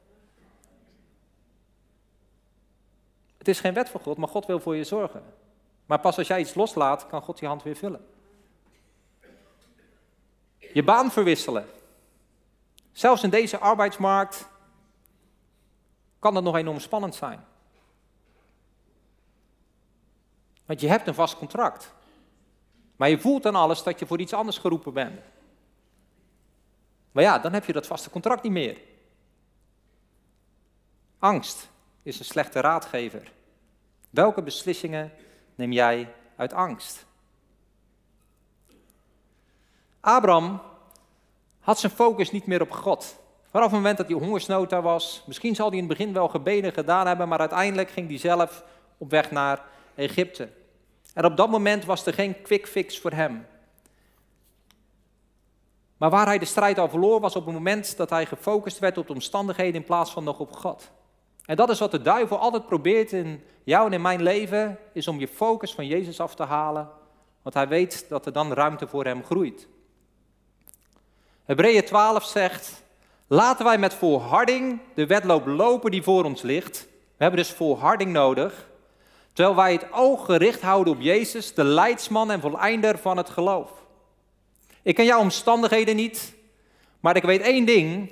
Het 3.38 3.48
is 3.48 3.60
geen 3.60 3.74
wet 3.74 3.90
van 3.90 4.02
God, 4.02 4.18
maar 4.18 4.28
God 4.28 4.46
wil 4.46 4.60
voor 4.60 4.76
je 4.76 4.84
zorgen. 4.84 5.24
Maar 5.86 6.00
pas 6.00 6.18
als 6.18 6.28
jij 6.28 6.40
iets 6.40 6.54
loslaat, 6.54 7.08
kan 7.08 7.22
God 7.22 7.40
je 7.40 7.46
hand 7.46 7.64
weer 7.64 7.76
vullen. 7.76 8.08
Je 10.58 10.84
baan 10.84 11.12
verwisselen. 11.12 11.66
Zelfs 12.92 13.24
in 13.24 13.30
deze 13.30 13.58
arbeidsmarkt 13.58 14.48
kan 16.20 16.34
dat 16.34 16.44
nog 16.44 16.56
enorm 16.56 16.80
spannend 16.80 17.16
zijn. 17.16 17.46
Want 20.66 20.82
je 20.82 20.88
hebt 20.88 21.08
een 21.08 21.14
vast 21.14 21.38
contract. 21.38 21.96
Maar 22.98 23.10
je 23.10 23.20
voelt 23.20 23.44
dan 23.44 23.56
alles 23.56 23.84
dat 23.84 24.00
je 24.00 24.06
voor 24.06 24.20
iets 24.20 24.34
anders 24.34 24.58
geroepen 24.58 24.94
bent. 24.94 25.20
Maar 27.12 27.24
ja, 27.24 27.40
dan 27.40 27.54
heb 27.54 27.66
je 27.66 27.74
dat 27.74 27.88
vaste 27.88 28.10
contract 28.10 28.44
niet 28.44 28.52
meer. 28.52 28.78
Angst 31.20 31.70
is 32.04 32.20
een 32.20 32.26
slechte 32.26 32.60
raadgever. 32.60 33.32
Welke 34.10 34.42
beslissingen 34.42 35.12
neem 35.56 35.72
jij 35.72 36.14
uit 36.36 36.54
angst? 36.54 37.06
Abraham 40.00 40.62
had 41.60 41.80
zijn 41.80 41.92
focus 41.92 42.32
niet 42.32 42.46
meer 42.46 42.62
op 42.62 42.72
God. 42.72 43.20
Vanaf 43.50 43.66
het 43.66 43.76
moment 43.76 43.98
dat 43.98 44.08
hij 44.08 44.16
hongersnood 44.16 44.70
daar 44.70 44.82
was, 44.82 45.24
misschien 45.26 45.56
zal 45.56 45.70
hij 45.70 45.78
in 45.78 45.90
het 45.90 45.98
begin 45.98 46.14
wel 46.14 46.28
gebeden 46.28 46.74
gedaan 46.74 47.08
hebben, 47.08 47.28
maar 47.28 47.40
uiteindelijk 47.40 47.90
ging 47.90 48.08
hij 48.08 48.18
zelf 48.18 48.64
op 48.98 49.10
weg 49.10 49.32
naar 49.32 49.66
Egypte. 49.96 50.50
En 51.18 51.26
op 51.26 51.38
dat 51.38 51.50
moment 51.50 51.86
was 51.86 52.06
er 52.06 52.14
geen 52.14 52.42
quick 52.42 52.68
fix 52.68 53.00
voor 53.00 53.12
hem. 53.12 53.48
Maar 55.98 56.10
waar 56.10 56.26
hij 56.26 56.38
de 56.38 56.46
strijd 56.46 56.80
al 56.80 56.90
verloor 56.90 57.20
was 57.20 57.36
op 57.36 57.46
het 57.46 57.54
moment 57.54 57.98
dat 57.98 58.10
hij 58.10 58.26
gefocust 58.26 58.80
werd 58.80 58.98
op 58.98 59.08
de 59.08 59.14
omstandigheden 59.14 59.76
in 59.76 59.84
plaats 59.84 60.12
van 60.12 60.24
nog 60.24 60.40
op 60.40 60.56
God. 60.56 60.92
En 61.46 61.56
dat 61.56 61.70
is 61.70 61.80
wat 61.80 61.92
de 61.92 62.02
duivel 62.02 62.38
altijd 62.38 62.66
probeert 62.66 63.12
in 63.12 63.44
jou 63.64 63.86
en 63.86 63.94
in 63.94 64.02
mijn 64.02 64.22
leven, 64.22 64.80
is 64.94 65.08
om 65.08 65.20
je 65.20 65.28
focus 65.28 65.74
van 65.74 65.88
Jezus 65.88 66.20
af 66.20 66.36
te 66.36 66.44
halen, 66.44 66.90
want 67.42 67.56
hij 67.56 67.68
weet 67.68 68.10
dat 68.10 68.26
er 68.26 68.34
dan 68.34 68.54
ruimte 68.54 68.88
voor 68.88 69.06
hem 69.06 69.24
groeit. 69.24 69.68
Hebreeën 71.46 71.86
12 71.86 72.24
zegt, 72.24 72.84
laten 73.28 73.66
wij 73.66 73.78
met 73.78 73.94
volharding 73.94 74.80
de 74.94 75.08
wedloop 75.08 75.46
lopen 75.46 75.92
die 75.92 76.04
voor 76.04 76.24
ons 76.24 76.42
ligt. 76.42 76.88
We 76.90 77.24
hebben 77.24 77.40
dus 77.40 77.52
volharding 77.52 78.12
nodig, 78.12 78.68
terwijl 79.38 79.58
wij 79.58 79.72
het 79.72 79.86
oog 79.92 80.26
gericht 80.26 80.62
houden 80.62 80.94
op 80.94 81.02
Jezus, 81.02 81.54
de 81.54 81.64
leidsman 81.64 82.32
en 82.32 82.42
voleinder 82.42 82.98
van 82.98 83.18
het 83.18 83.30
geloof. 83.30 83.72
Ik 84.82 84.96
ken 84.96 85.06
jouw 85.06 85.20
omstandigheden 85.20 85.96
niet, 85.96 86.34
maar 87.00 87.16
ik 87.16 87.24
weet 87.24 87.42
één 87.42 87.66
ding, 87.66 88.12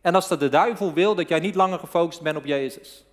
en 0.00 0.14
is 0.14 0.26
dat 0.26 0.40
de 0.40 0.48
duivel 0.48 0.92
wil 0.92 1.14
dat 1.14 1.28
jij 1.28 1.38
niet 1.38 1.54
langer 1.54 1.78
gefocust 1.78 2.22
bent 2.22 2.36
op 2.36 2.44
Jezus. 2.44 3.04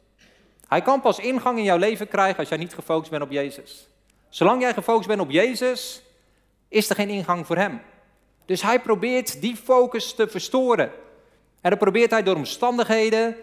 Hij 0.67 0.81
kan 0.81 1.01
pas 1.01 1.19
ingang 1.19 1.57
in 1.57 1.63
jouw 1.63 1.77
leven 1.77 2.07
krijgen 2.07 2.37
als 2.37 2.49
jij 2.49 2.57
niet 2.57 2.73
gefocust 2.73 3.11
bent 3.11 3.23
op 3.23 3.31
Jezus. 3.31 3.87
Zolang 4.29 4.61
jij 4.61 4.73
gefocust 4.73 5.07
bent 5.07 5.21
op 5.21 5.31
Jezus, 5.31 6.01
is 6.67 6.89
er 6.89 6.95
geen 6.95 7.09
ingang 7.09 7.45
voor 7.45 7.57
hem. 7.57 7.81
Dus 8.45 8.61
hij 8.61 8.79
probeert 8.79 9.41
die 9.41 9.55
focus 9.55 10.13
te 10.13 10.27
verstoren. 10.27 10.91
En 11.61 11.69
dat 11.69 11.79
probeert 11.79 12.11
hij 12.11 12.23
door 12.23 12.35
omstandigheden 12.35 13.35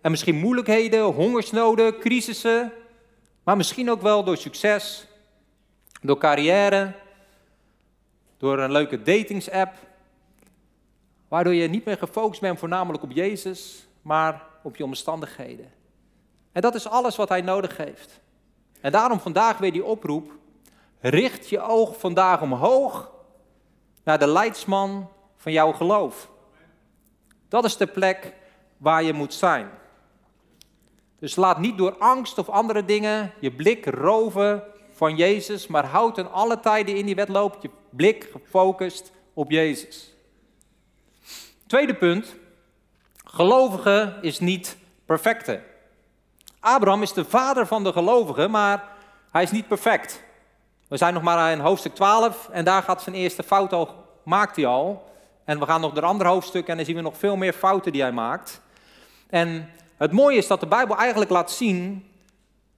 en 0.00 0.10
misschien 0.10 0.36
moeilijkheden, 0.36 1.02
hongersnoden, 1.02 1.98
crisissen, 1.98 2.72
maar 3.44 3.56
misschien 3.56 3.90
ook 3.90 4.02
wel 4.02 4.24
door 4.24 4.36
succes, 4.36 5.06
door 6.00 6.18
carrière, 6.18 6.94
door 8.38 8.58
een 8.58 8.72
leuke 8.72 9.02
datingsapp, 9.02 9.74
waardoor 11.28 11.54
je 11.54 11.68
niet 11.68 11.84
meer 11.84 11.98
gefocust 11.98 12.40
bent 12.40 12.58
voornamelijk 12.58 13.02
op 13.02 13.10
Jezus, 13.10 13.86
maar 14.02 14.42
op 14.62 14.76
je 14.76 14.84
omstandigheden. 14.84 15.72
En 16.52 16.62
dat 16.62 16.74
is 16.74 16.88
alles 16.88 17.16
wat 17.16 17.28
hij 17.28 17.40
nodig 17.40 17.76
heeft. 17.76 18.20
En 18.80 18.92
daarom 18.92 19.20
vandaag 19.20 19.58
weer 19.58 19.72
die 19.72 19.84
oproep. 19.84 20.32
Richt 21.00 21.48
je 21.48 21.60
oog 21.60 21.98
vandaag 21.98 22.40
omhoog 22.40 23.12
naar 24.04 24.18
de 24.18 24.26
leidsman 24.26 25.10
van 25.36 25.52
jouw 25.52 25.72
geloof. 25.72 26.30
Dat 27.48 27.64
is 27.64 27.76
de 27.76 27.86
plek 27.86 28.32
waar 28.76 29.02
je 29.02 29.12
moet 29.12 29.34
zijn. 29.34 29.70
Dus 31.18 31.36
laat 31.36 31.58
niet 31.58 31.78
door 31.78 31.96
angst 31.98 32.38
of 32.38 32.48
andere 32.48 32.84
dingen 32.84 33.32
je 33.40 33.52
blik 33.52 33.86
roven 33.86 34.62
van 34.92 35.16
Jezus, 35.16 35.66
maar 35.66 35.86
houd 35.86 36.18
in 36.18 36.30
alle 36.30 36.60
tijden 36.60 36.96
in 36.96 37.06
die 37.06 37.14
wedloop 37.14 37.58
je 37.60 37.70
blik 37.90 38.28
gefocust 38.32 39.12
op 39.34 39.50
Jezus. 39.50 40.14
Tweede 41.66 41.94
punt, 41.94 42.34
gelovige 43.24 44.18
is 44.20 44.38
niet 44.38 44.76
perfecte. 45.04 45.62
Abraham 46.60 47.02
is 47.02 47.12
de 47.12 47.24
vader 47.24 47.66
van 47.66 47.84
de 47.84 47.92
gelovigen, 47.92 48.50
maar 48.50 48.84
hij 49.30 49.42
is 49.42 49.50
niet 49.50 49.68
perfect. 49.68 50.22
We 50.88 50.96
zijn 50.96 51.14
nog 51.14 51.22
maar 51.22 51.52
in 51.52 51.60
hoofdstuk 51.60 51.94
12 51.94 52.48
en 52.52 52.64
daar 52.64 52.82
gaat 52.82 53.02
zijn 53.02 53.14
eerste 53.14 53.42
fout 53.42 53.72
al, 53.72 54.04
maakt 54.22 54.56
hij 54.56 54.66
al. 54.66 55.12
En 55.44 55.58
we 55.58 55.66
gaan 55.66 55.80
nog 55.80 55.94
naar 55.94 56.04
andere 56.04 56.30
hoofdstuk 56.30 56.66
en 56.66 56.76
dan 56.76 56.84
zien 56.84 56.96
we 56.96 57.02
nog 57.02 57.18
veel 57.18 57.36
meer 57.36 57.52
fouten 57.52 57.92
die 57.92 58.02
hij 58.02 58.12
maakt. 58.12 58.60
En 59.30 59.70
het 59.96 60.12
mooie 60.12 60.36
is 60.36 60.46
dat 60.46 60.60
de 60.60 60.66
Bijbel 60.66 60.96
eigenlijk 60.96 61.30
laat 61.30 61.50
zien 61.50 62.08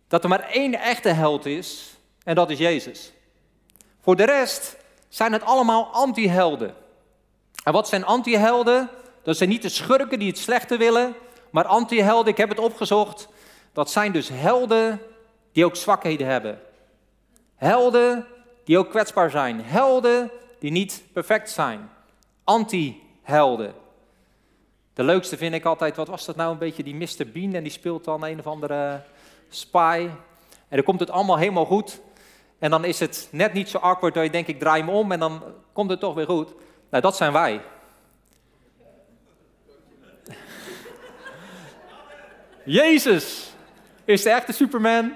dat 0.08 0.22
er 0.22 0.28
maar 0.28 0.48
één 0.48 0.74
echte 0.74 1.08
held 1.08 1.46
is 1.46 1.96
en 2.24 2.34
dat 2.34 2.50
is 2.50 2.58
Jezus. 2.58 3.12
Voor 4.00 4.16
de 4.16 4.24
rest 4.24 4.76
zijn 5.08 5.32
het 5.32 5.42
allemaal 5.42 5.86
anti-helden. 5.92 6.74
En 7.64 7.72
wat 7.72 7.88
zijn 7.88 8.04
anti-helden? 8.04 8.88
Dat 9.22 9.36
zijn 9.36 9.48
niet 9.48 9.62
de 9.62 9.68
schurken 9.68 10.18
die 10.18 10.28
het 10.28 10.38
slechte 10.38 10.76
willen, 10.76 11.14
maar 11.50 11.64
anti-helden, 11.64 12.32
ik 12.32 12.38
heb 12.38 12.48
het 12.48 12.58
opgezocht, 12.58 13.28
dat 13.72 13.90
zijn 13.90 14.12
dus 14.12 14.28
helden 14.32 15.00
die 15.52 15.64
ook 15.64 15.76
zwakheden 15.76 16.26
hebben. 16.26 16.60
Helden 17.56 18.26
die 18.64 18.78
ook 18.78 18.90
kwetsbaar 18.90 19.30
zijn. 19.30 19.64
Helden 19.64 20.30
die 20.58 20.70
niet 20.70 21.02
perfect 21.12 21.50
zijn. 21.50 21.90
Anti-helden. 22.44 23.74
De 24.96 25.04
leukste 25.04 25.36
vind 25.36 25.54
ik 25.54 25.64
altijd, 25.64 25.96
wat 25.96 26.08
was 26.08 26.24
dat 26.24 26.36
nou 26.36 26.52
een 26.52 26.58
beetje, 26.58 26.82
die 26.82 26.94
Mr. 26.94 27.30
Bean 27.32 27.54
en 27.54 27.62
die 27.62 27.72
speelt 27.72 28.04
dan 28.04 28.24
een 28.24 28.38
of 28.38 28.46
andere 28.46 29.02
spy. 29.48 30.08
En 30.68 30.76
dan 30.76 30.82
komt 30.82 31.00
het 31.00 31.10
allemaal 31.10 31.38
helemaal 31.38 31.64
goed. 31.64 32.00
En 32.58 32.70
dan 32.70 32.84
is 32.84 33.00
het 33.00 33.28
net 33.30 33.52
niet 33.52 33.68
zo 33.68 33.78
awkward 33.78 34.14
dat 34.14 34.24
je 34.24 34.30
denkt, 34.30 34.48
ik 34.48 34.58
draai 34.58 34.82
me 34.82 34.90
om 34.90 35.12
en 35.12 35.18
dan 35.18 35.42
komt 35.72 35.90
het 35.90 36.00
toch 36.00 36.14
weer 36.14 36.26
goed. 36.26 36.54
Nou, 36.90 37.02
dat 37.02 37.16
zijn 37.16 37.32
wij. 37.32 37.60
Jezus 42.64 43.52
is 44.04 44.22
de 44.22 44.30
echte 44.30 44.52
Superman. 44.52 45.12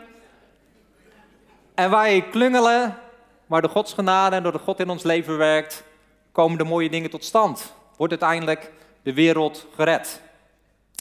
En 1.75 1.91
wij 1.91 2.29
klungelen, 2.31 2.99
maar 3.47 3.61
door 3.61 3.71
Gods 3.71 3.93
genade 3.93 4.37
en 4.37 4.43
door 4.43 4.53
de 4.53 4.59
God 4.59 4.81
in 4.81 4.91
ons 4.91 5.03
leven 5.03 5.37
werkt, 5.37 5.85
komen 6.33 6.59
de 6.59 6.65
mooie 6.65 6.91
dingen 6.91 7.11
tot 7.11 7.25
stand. 7.25 7.75
Wordt 7.97 8.13
uiteindelijk 8.13 8.73
de 9.03 9.15
wereld 9.15 9.67
gered. 9.75 10.21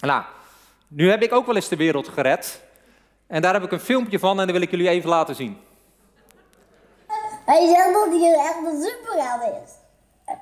Nou, 0.01 0.23
nu 0.87 1.09
heb 1.09 1.21
ik 1.21 1.33
ook 1.33 1.45
wel 1.45 1.55
eens 1.55 1.67
de 1.67 1.75
wereld 1.75 2.07
gered. 2.07 2.61
En 3.27 3.41
daar 3.41 3.53
heb 3.53 3.63
ik 3.63 3.71
een 3.71 3.79
filmpje 3.79 4.19
van 4.19 4.39
en 4.39 4.45
dat 4.45 4.55
wil 4.55 4.61
ik 4.61 4.71
jullie 4.71 4.89
even 4.89 5.09
laten 5.09 5.35
zien. 5.35 5.57
Hij 7.45 7.67
zegt 7.67 7.93
dat 7.93 8.05
hij 8.09 8.33
echt 8.33 8.57
een 8.65 8.81
superheld 8.81 9.41
is. 9.41 9.71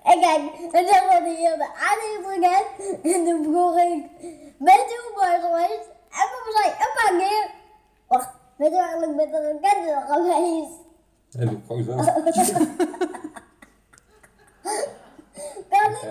En 0.04 0.20
kijk, 0.20 0.42
hij 0.72 0.86
zegt 0.86 1.04
dat 1.04 1.22
hij 1.22 1.36
hier 1.36 1.58
de 1.58 1.70
aanlevering 1.90 2.56
heeft. 2.56 3.04
En 3.04 3.26
toen 3.26 3.44
vroeg 3.44 3.78
ik, 3.78 4.04
bent 4.58 4.90
u 4.90 5.00
mooi 5.16 5.40
geweest? 5.42 5.88
En 6.10 6.28
we 6.34 6.60
zei, 6.62 6.74
een 6.74 6.94
paar 6.96 7.20
keer. 7.20 7.50
Wacht, 8.08 8.30
bent 8.56 8.74
u 8.74 8.78
eigenlijk 8.78 9.16
met 9.16 9.32
de 9.32 9.60
raketten 9.62 10.16
geweest? 10.16 10.86
Heb 11.38 11.52
ik 11.52 11.60
gewoon 11.68 11.84
zo. 11.84 12.54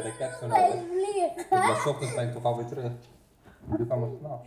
Kan 0.03 0.11
ik 0.13 0.19
niet 0.21 0.41
nodig. 0.41 0.75
eens 0.75 0.83
vliegen? 0.91 1.39
Ik 1.39 1.47
was 1.51 1.87
ochtends 1.87 2.15
ben 2.15 2.27
ik 2.29 2.33
toch 2.33 2.45
alweer 2.45 2.67
terug. 2.67 2.93
Nu 3.65 3.87
kwam 3.87 4.03
het 4.03 4.11
vanaf. 4.23 4.41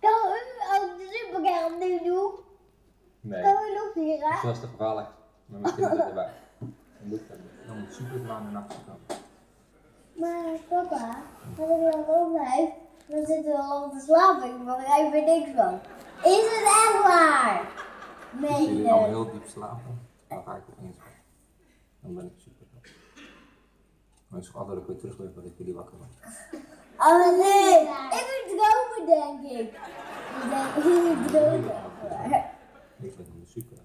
Kan 0.00 0.10
u 0.10 0.80
ook 0.80 0.98
de 0.98 1.06
superheld 1.10 1.78
nu 1.78 1.98
doen? 2.04 2.32
Nee, 3.20 3.42
Kan 3.42 3.52
u 3.52 3.72
nog 3.74 3.90
vliegen? 3.92 4.30
dat 4.30 4.42
was 4.42 4.60
te 4.60 4.66
gevaarlijk. 4.66 5.08
Met 5.46 5.60
mijn 5.60 5.74
kinderen 5.74 6.06
erbij. 6.06 6.30
Dan 6.58 6.68
ik 6.98 7.04
niet. 7.10 7.22
Dan 7.66 7.78
moet 7.80 7.92
super 7.94 8.26
lang 8.26 8.46
in 8.46 8.52
nacht 8.52 8.74
komen. 8.86 9.22
Maar 10.12 10.58
papa, 10.68 11.16
als 11.58 11.68
ik 11.70 11.92
dan 11.92 12.04
opblijf, 12.06 12.70
dan 13.06 13.26
zitten 13.26 13.52
we 13.52 13.58
al 13.58 13.90
te 13.90 14.00
slapen. 14.06 14.48
Ik 14.48 14.64
begrijp 14.64 15.14
er 15.14 15.22
niks 15.22 15.50
van. 15.56 15.78
Is 16.24 16.44
het 16.54 16.64
echt 16.64 17.02
waar? 17.02 17.62
Nee, 18.32 18.66
jullie 18.68 18.90
al 18.92 19.00
nee. 19.00 19.08
heel 19.08 19.30
diep 19.30 19.46
slapen, 19.46 20.08
dan 20.28 20.42
ga 20.44 20.54
ik 20.54 20.62
opeens. 20.78 20.96
Dan 22.00 22.14
ben 22.14 22.24
ik 22.24 22.32
super. 22.36 22.66
Maar 24.28 24.38
het 24.38 24.48
is 24.48 24.54
altijd 24.54 24.78
dat 24.78 24.78
ik 24.78 24.86
weer 24.86 24.98
terug 24.98 25.16
ben 25.16 25.32
voordat 25.34 25.56
jullie 25.56 25.74
wakker 25.74 25.96
maak. 25.98 26.10
Oh 26.98 27.38
nee, 27.38 27.80
ik 28.18 28.46
moet 28.46 28.58
dromen 28.58 29.06
denk 29.06 29.42
ik. 29.50 29.72
Ik 29.72 30.76
ik 30.76 30.84
moet 30.84 31.28
dromen. 31.28 31.74
Ik 33.00 33.16
ben 33.16 33.46
super. 33.46 33.78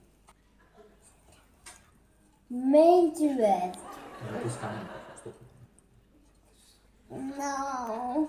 Meent 2.48 3.20
u 3.20 3.42
het? 3.42 3.78
Het 4.18 4.46
is 4.46 4.54
het. 4.54 5.34
Nou, 7.38 8.28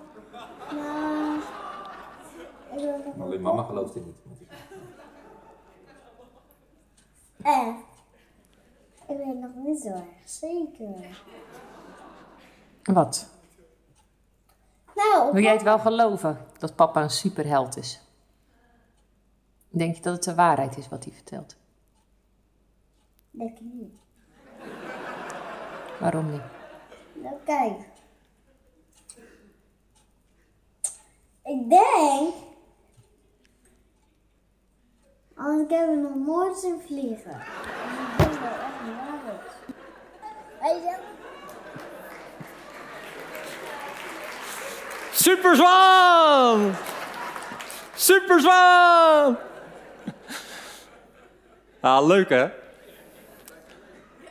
nou. 0.71 1.43
Maar 3.17 3.27
alleen 3.27 3.41
mama 3.41 3.63
gelooft 3.63 3.95
dit 3.95 4.05
niet. 4.07 4.17
Echt? 7.43 7.94
Ik 9.07 9.17
weet 9.17 9.41
nog 9.41 9.51
niet 9.55 9.81
zo 9.81 9.89
erg 9.89 10.05
zeker. 10.29 11.23
Wat? 12.83 13.29
Nou, 14.95 15.33
Wil 15.33 15.43
jij 15.43 15.53
het 15.53 15.63
wel 15.63 15.79
geloven 15.79 16.39
dat 16.59 16.75
papa 16.77 17.03
een 17.03 17.11
superheld 17.11 17.77
is? 17.77 18.01
Denk 19.69 19.95
je 19.97 20.03
dat 20.03 20.15
het 20.15 20.23
de 20.25 20.35
waarheid 20.35 20.77
is 20.77 20.89
wat 20.89 21.05
hij 21.05 21.13
vertelt? 21.13 21.57
denk 23.31 23.59
ik 23.59 23.61
niet. 23.73 23.95
Waarom 26.01 26.31
niet? 26.31 26.43
Nou 27.13 27.35
kijk. 27.45 27.79
Ik 31.45 31.69
denk. 31.69 32.35
Want 35.35 35.71
ik 35.71 35.79
heb 35.79 35.89
nog 35.89 36.15
nooit 36.15 36.57
zien 36.59 36.81
vliegen. 36.81 37.39
Dus 38.17 38.27
ik 38.27 38.33
denk 38.33 38.33
dat 38.33 38.41
het 38.41 38.61
echt 38.61 38.83
niet 38.85 38.95
waar 38.97 39.35
is. 39.35 39.53
Superzwaan! 45.13 46.77
Superzwaan! 47.95 49.39
Ah, 51.81 52.07
leuk 52.07 52.29
hè? 52.29 52.49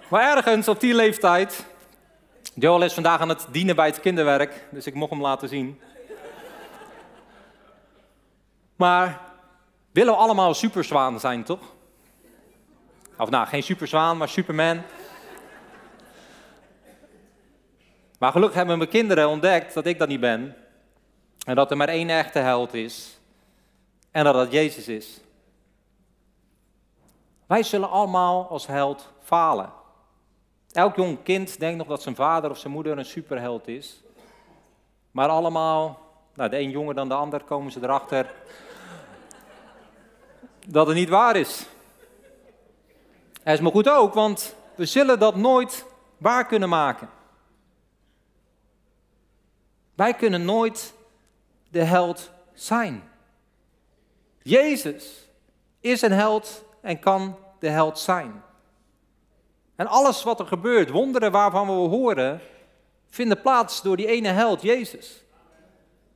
Maar 0.10 0.36
ergens 0.36 0.68
op 0.68 0.80
die 0.80 0.94
leeftijd. 0.94 1.66
Joel 2.54 2.84
is 2.84 2.94
vandaag 2.94 3.20
aan 3.20 3.30
het 3.30 3.48
dienen 3.52 3.76
bij 3.76 3.88
het 3.88 4.00
kinderwerk, 4.00 4.66
dus 4.70 4.86
ik 4.86 4.94
mocht 4.94 5.12
hem 5.12 5.22
laten 5.22 5.50
zien. 5.50 5.82
Maar 8.76 9.20
willen 9.92 10.14
we 10.14 10.20
allemaal 10.20 10.54
superzwaan 10.54 11.20
zijn, 11.20 11.44
toch? 11.44 11.62
Of 13.18 13.30
nou, 13.30 13.48
geen 13.48 13.64
superzwaan, 13.64 14.18
maar 14.18 14.30
superman. 14.30 14.82
Maar 18.24 18.32
gelukkig 18.32 18.58
hebben 18.58 18.78
mijn 18.78 18.90
kinderen 18.90 19.30
ontdekt 19.30 19.74
dat 19.74 19.86
ik 19.86 20.00
dat 20.00 20.08
niet 20.08 20.20
ben. 20.20 20.56
En 21.46 21.56
dat 21.56 21.72
er 21.72 21.78
maar 21.78 21.88
één 21.88 22.10
echte 22.10 22.40
held 22.40 22.74
is. 22.74 23.20
En 24.12 24.24
dat 24.24 24.34
dat 24.34 24.52
Jezus 24.52 24.88
is. 24.88 25.22
Wij 27.46 27.64
zullen 27.64 27.90
allemaal 27.90 28.48
als 28.50 28.68
held 28.68 29.12
falen. 29.24 29.72
Elk 30.72 30.96
jong 30.96 31.24
kind 31.24 31.60
denkt 31.60 31.78
nog 31.78 31.88
dat 31.88 32.02
zijn 32.02 32.16
vader 32.16 32.50
of 32.50 32.58
zijn 32.58 32.74
moeder 32.74 32.98
een 32.98 33.06
superheld 33.06 33.68
is. 33.68 34.02
Maar 35.12 35.30
allemaal, 35.30 36.00
nou 36.34 36.50
de 36.50 36.60
een 36.60 36.70
jonger 36.70 36.96
dan 36.96 37.08
de 37.08 37.16
ander, 37.16 37.44
komen 37.44 37.72
ze 37.72 37.80
erachter 37.82 38.34
dat 40.68 40.88
het 40.88 40.96
niet 40.96 41.10
waar 41.10 41.36
is. 41.36 41.66
En 43.44 43.54
is 43.54 43.60
maar 43.60 43.72
goed 43.72 43.90
ook, 43.90 44.14
want 44.14 44.56
we 44.76 44.86
zullen 44.86 45.20
dat 45.20 45.36
nooit 45.36 45.86
waar 46.18 46.46
kunnen 46.46 46.70
maken. 46.70 47.10
Wij 49.96 50.14
kunnen 50.14 50.46
nooit 50.46 50.94
de 51.70 51.84
held 51.84 52.32
zijn. 52.54 53.04
Jezus 54.42 55.30
is 55.80 56.02
een 56.02 56.12
held 56.12 56.64
en 56.82 57.00
kan 57.00 57.38
de 57.60 57.70
held 57.70 58.00
zijn. 58.00 58.44
En 59.76 59.88
alles 59.88 60.24
wat 60.24 60.40
er 60.40 60.46
gebeurt, 60.46 60.90
wonderen 60.90 61.32
waarvan 61.32 61.68
we 61.68 61.74
horen, 61.74 62.42
vinden 63.10 63.42
plaats 63.42 63.82
door 63.82 63.98
die 63.98 64.08
ene 64.08 64.28
held, 64.28 64.62
Jezus. 64.62 65.24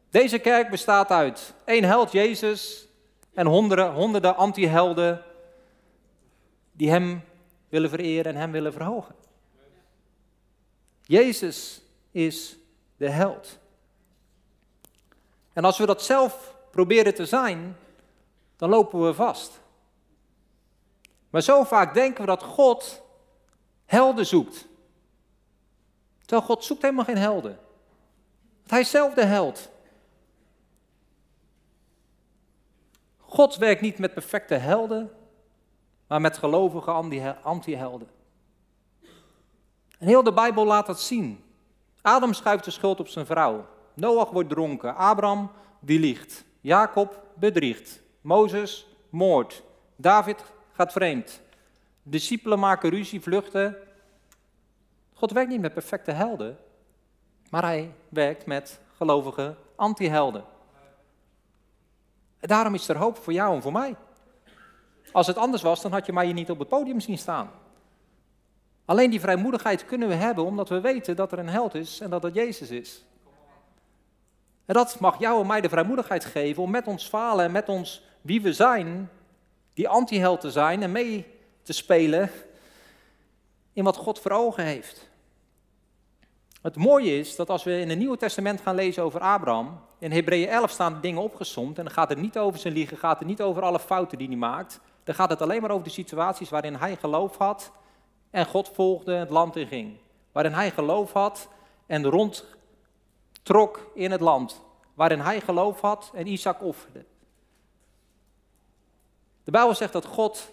Deze 0.10 0.40
kerk 0.40 0.70
bestaat 0.70 1.12
uit 1.12 1.54
één 1.66 1.84
held, 1.84 2.12
Jezus, 2.12 2.88
en 3.34 3.48
honderden, 3.48 3.94
honderden 3.94 4.36
anti-helden 4.36 5.24
die 6.72 6.90
hem 6.90 7.24
willen 7.70 7.90
vereren 7.90 8.34
en 8.34 8.40
hem 8.40 8.52
willen 8.52 8.74
verhogen. 8.74 9.16
Jezus 11.02 11.82
is 12.12 12.58
de 12.98 13.10
held. 13.10 13.60
En 15.58 15.66
als 15.66 15.78
we 15.78 15.86
dat 15.86 16.02
zelf 16.02 16.56
proberen 16.72 17.16
te 17.16 17.26
zijn, 17.26 17.78
dan 18.56 18.70
lopen 18.70 19.06
we 19.06 19.14
vast. 19.14 19.62
Maar 21.30 21.42
zo 21.42 21.64
vaak 21.64 21.94
denken 21.94 22.22
we 22.22 22.28
dat 22.28 22.44
God 22.44 23.02
helden 23.86 24.26
zoekt. 24.26 24.68
Terwijl 26.20 26.42
God 26.48 26.64
zoekt 26.64 26.82
helemaal 26.82 27.06
geen 27.06 27.18
helden. 27.18 27.60
hij 28.68 28.80
is 28.80 28.90
zelf 28.90 29.14
de 29.14 29.26
held. 29.26 29.70
God 33.18 33.56
werkt 33.56 33.82
niet 33.82 33.98
met 33.98 34.14
perfecte 34.14 34.56
helden, 34.56 35.12
maar 36.08 36.22
met 36.22 36.38
gelovige 36.38 36.92
anti-helden. 37.44 38.10
En 40.00 40.08
heel 40.08 40.24
de 40.24 40.34
Bijbel 40.34 40.66
laat 40.66 40.86
dat 40.86 41.02
zien. 41.02 41.44
Adam 42.02 42.34
schuift 42.34 42.64
de 42.64 42.72
schuld 42.72 43.00
op 43.00 43.08
zijn 43.08 43.26
vrouw. 43.26 43.76
Noach 43.98 44.30
wordt 44.30 44.50
dronken. 44.50 44.96
Abraham, 44.96 45.52
die 45.80 46.00
liegt. 46.00 46.44
Jacob 46.62 47.24
bedriegt. 47.36 48.02
Mozes 48.22 48.88
moordt. 49.10 49.64
David 49.96 50.44
gaat 50.72 50.92
vreemd. 50.92 51.42
Discipelen 52.04 52.60
maken 52.60 52.90
ruzie, 52.90 53.22
vluchten. 53.22 53.76
God 55.14 55.32
werkt 55.32 55.50
niet 55.50 55.62
met 55.62 55.74
perfecte 55.74 56.12
helden, 56.12 56.58
maar 57.50 57.64
hij 57.64 57.94
werkt 58.10 58.46
met 58.46 58.80
gelovige 58.98 59.56
anti-helden. 59.76 60.44
Daarom 62.40 62.74
is 62.74 62.88
er 62.88 62.98
hoop 62.98 63.18
voor 63.18 63.34
jou 63.34 63.56
en 63.56 63.62
voor 63.62 63.72
mij. 63.72 63.96
Als 65.12 65.28
het 65.28 65.38
anders 65.38 65.62
was, 65.62 65.82
dan 65.82 65.92
had 65.92 66.06
je 66.06 66.14
mij 66.14 66.26
hier 66.26 66.34
niet 66.34 66.50
op 66.50 66.60
het 66.60 66.68
podium 66.68 67.00
zien 67.00 67.18
staan. 67.18 67.52
Alleen 68.86 69.10
die 69.10 69.20
vrijmoedigheid 69.20 69.86
kunnen 69.86 70.08
we 70.08 70.14
hebben 70.14 70.46
omdat 70.46 70.70
we 70.70 70.82
weten 70.82 71.16
dat 71.16 71.32
er 71.32 71.40
een 71.40 71.50
held 71.50 71.76
is 71.76 72.00
en 72.00 72.10
dat 72.10 72.22
dat 72.22 72.34
Jezus 72.34 72.70
is. 72.70 73.06
En 74.68 74.74
dat 74.74 75.00
mag 75.00 75.20
jou 75.20 75.42
en 75.42 75.48
mij 75.48 75.62
de 75.62 75.70
vrijmoedigheid 75.70 76.26
geven 76.26 76.64
om 76.64 76.72
met 76.72 76.88
ons 76.88 77.06
falen 77.06 77.46
en 77.46 77.52
met 77.52 77.70
ons 77.70 78.02
wie 78.22 78.42
we 78.42 78.54
zijn, 78.54 79.10
die 79.74 79.88
anti-held 79.88 80.42
te 80.42 80.52
zijn 80.52 80.84
en 80.84 80.92
mee 80.92 81.26
te 81.62 81.74
spelen 81.74 82.32
in 83.74 83.84
wat 83.84 83.98
God 83.98 84.20
voor 84.20 84.32
ogen 84.32 84.64
heeft. 84.64 85.10
Het 86.62 86.76
mooie 86.76 87.20
is 87.20 87.36
dat 87.36 87.50
als 87.50 87.64
we 87.64 87.80
in 87.80 87.90
het 87.90 87.98
Nieuwe 87.98 88.18
Testament 88.18 88.62
gaan 88.62 88.76
lezen 88.76 89.04
over 89.04 89.20
Abraham, 89.20 89.80
in 90.00 90.12
Hebreeën 90.12 90.50
11 90.50 90.72
staan 90.72 91.02
dingen 91.02 91.22
opgesomd 91.22 91.78
en 91.78 91.84
dan 91.84 91.94
gaat 91.94 92.10
het 92.10 92.18
niet 92.18 92.38
over 92.38 92.60
zijn 92.60 92.74
liegen, 92.74 92.98
gaat 92.98 93.20
het 93.20 93.28
niet 93.28 93.42
over 93.42 93.62
alle 93.62 93.80
fouten 93.80 94.18
die 94.18 94.28
hij 94.28 94.38
maakt. 94.38 94.80
Dan 95.04 95.16
gaat 95.16 95.30
het 95.30 95.42
alleen 95.42 95.62
maar 95.62 95.72
over 95.72 95.84
de 95.84 95.90
situaties 95.90 96.50
waarin 96.50 96.76
hij 96.76 96.96
geloof 96.96 97.38
had 97.38 97.72
en 98.30 98.46
God 98.46 98.72
volgde 98.74 99.14
het 99.14 99.30
land 99.30 99.56
in 99.56 99.68
ging. 99.68 99.98
Waarin 100.32 100.54
hij 100.54 100.72
geloof 100.72 101.14
had 101.14 101.50
en 101.86 102.06
rondtrok 103.48 103.92
in 103.94 104.12
het 104.12 104.22
land. 104.22 104.62
Waarin 104.94 105.20
hij 105.20 105.42
geloof 105.42 105.82
had 105.82 106.12
en 106.14 106.28
Isaac 106.28 106.62
offerde. 106.62 107.06
De 109.44 109.52
Bijbel 109.52 109.76
zegt 109.76 109.94
dat 109.94 110.06
God 110.06 110.52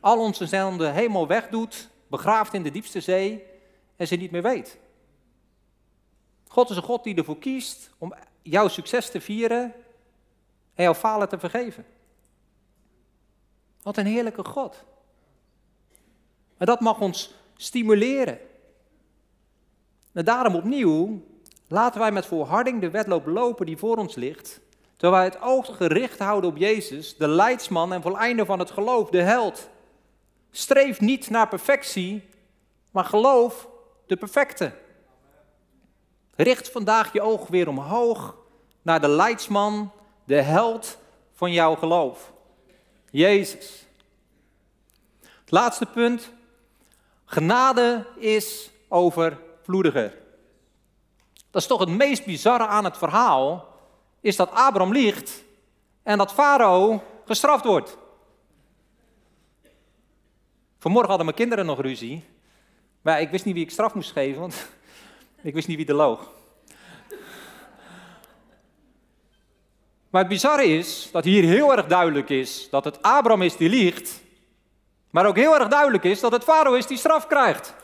al 0.00 0.18
onze 0.18 0.46
zonden 0.46 0.92
helemaal 0.92 1.26
wegdoet, 1.26 1.88
begraaft 2.06 2.54
in 2.54 2.62
de 2.62 2.70
diepste 2.70 3.00
zee 3.00 3.44
en 3.96 4.06
ze 4.06 4.16
niet 4.16 4.30
meer 4.30 4.42
weet. 4.42 4.78
God 6.48 6.70
is 6.70 6.76
een 6.76 6.82
God 6.82 7.04
die 7.04 7.16
ervoor 7.16 7.38
kiest 7.38 7.90
om 7.98 8.14
jouw 8.42 8.68
succes 8.68 9.10
te 9.10 9.20
vieren 9.20 9.74
en 10.74 10.84
jouw 10.84 10.94
falen 10.94 11.28
te 11.28 11.38
vergeven. 11.38 11.86
Wat 13.82 13.96
een 13.96 14.06
heerlijke 14.06 14.44
God. 14.44 14.84
En 16.56 16.66
dat 16.66 16.80
mag 16.80 17.00
ons 17.00 17.34
stimuleren. 17.56 18.38
En 20.12 20.24
daarom 20.24 20.54
opnieuw, 20.54 21.22
laten 21.72 22.00
wij 22.00 22.12
met 22.12 22.26
volharding 22.26 22.80
de 22.80 22.90
wedloop 22.90 23.26
lopen 23.26 23.66
die 23.66 23.76
voor 23.76 23.96
ons 23.96 24.14
ligt, 24.14 24.60
terwijl 24.96 25.22
wij 25.22 25.32
het 25.32 25.42
oog 25.42 25.76
gericht 25.76 26.18
houden 26.18 26.50
op 26.50 26.56
Jezus, 26.56 27.16
de 27.16 27.28
leidsman 27.28 27.92
en 27.92 28.02
voleinde 28.02 28.44
van 28.44 28.58
het 28.58 28.70
geloof, 28.70 29.10
de 29.10 29.22
held. 29.22 29.68
Streef 30.50 31.00
niet 31.00 31.30
naar 31.30 31.48
perfectie, 31.48 32.28
maar 32.90 33.04
geloof 33.04 33.68
de 34.06 34.16
perfecte. 34.16 34.72
Richt 36.34 36.70
vandaag 36.70 37.12
je 37.12 37.20
oog 37.20 37.48
weer 37.48 37.68
omhoog 37.68 38.36
naar 38.82 39.00
de 39.00 39.08
leidsman, 39.08 39.92
de 40.24 40.40
held 40.40 40.98
van 41.32 41.52
jouw 41.52 41.74
geloof. 41.74 42.32
Jezus. 43.10 43.86
Het 45.20 45.50
laatste 45.50 45.86
punt. 45.86 46.32
Genade 47.24 48.06
is 48.16 48.70
overvloediger. 48.88 50.21
Dat 51.52 51.62
is 51.62 51.68
toch 51.68 51.80
het 51.80 51.88
meest 51.88 52.24
bizarre 52.24 52.66
aan 52.66 52.84
het 52.84 52.98
verhaal, 52.98 53.68
is 54.20 54.36
dat 54.36 54.50
Abraham 54.50 54.92
liegt 54.92 55.44
en 56.02 56.18
dat 56.18 56.32
Farao 56.32 57.02
gestraft 57.24 57.64
wordt. 57.64 57.96
Vanmorgen 60.78 61.08
hadden 61.08 61.26
mijn 61.26 61.38
kinderen 61.38 61.66
nog 61.66 61.80
ruzie, 61.80 62.24
maar 63.02 63.20
ik 63.20 63.30
wist 63.30 63.44
niet 63.44 63.54
wie 63.54 63.64
ik 63.64 63.70
straf 63.70 63.94
moest 63.94 64.12
geven, 64.12 64.40
want 64.40 64.68
ik 65.42 65.54
wist 65.54 65.68
niet 65.68 65.76
wie 65.76 65.86
de 65.86 65.94
loog. 65.94 66.30
Maar 70.10 70.20
het 70.20 70.30
bizarre 70.30 70.64
is 70.64 71.08
dat 71.12 71.24
hier 71.24 71.44
heel 71.44 71.76
erg 71.76 71.86
duidelijk 71.86 72.28
is 72.28 72.70
dat 72.70 72.84
het 72.84 73.02
Abraham 73.02 73.42
is 73.42 73.56
die 73.56 73.68
liegt, 73.68 74.22
maar 75.10 75.26
ook 75.26 75.36
heel 75.36 75.58
erg 75.58 75.68
duidelijk 75.68 76.04
is 76.04 76.20
dat 76.20 76.32
het 76.32 76.44
Farao 76.44 76.74
is 76.74 76.86
die 76.86 76.98
straf 76.98 77.26
krijgt. 77.26 77.74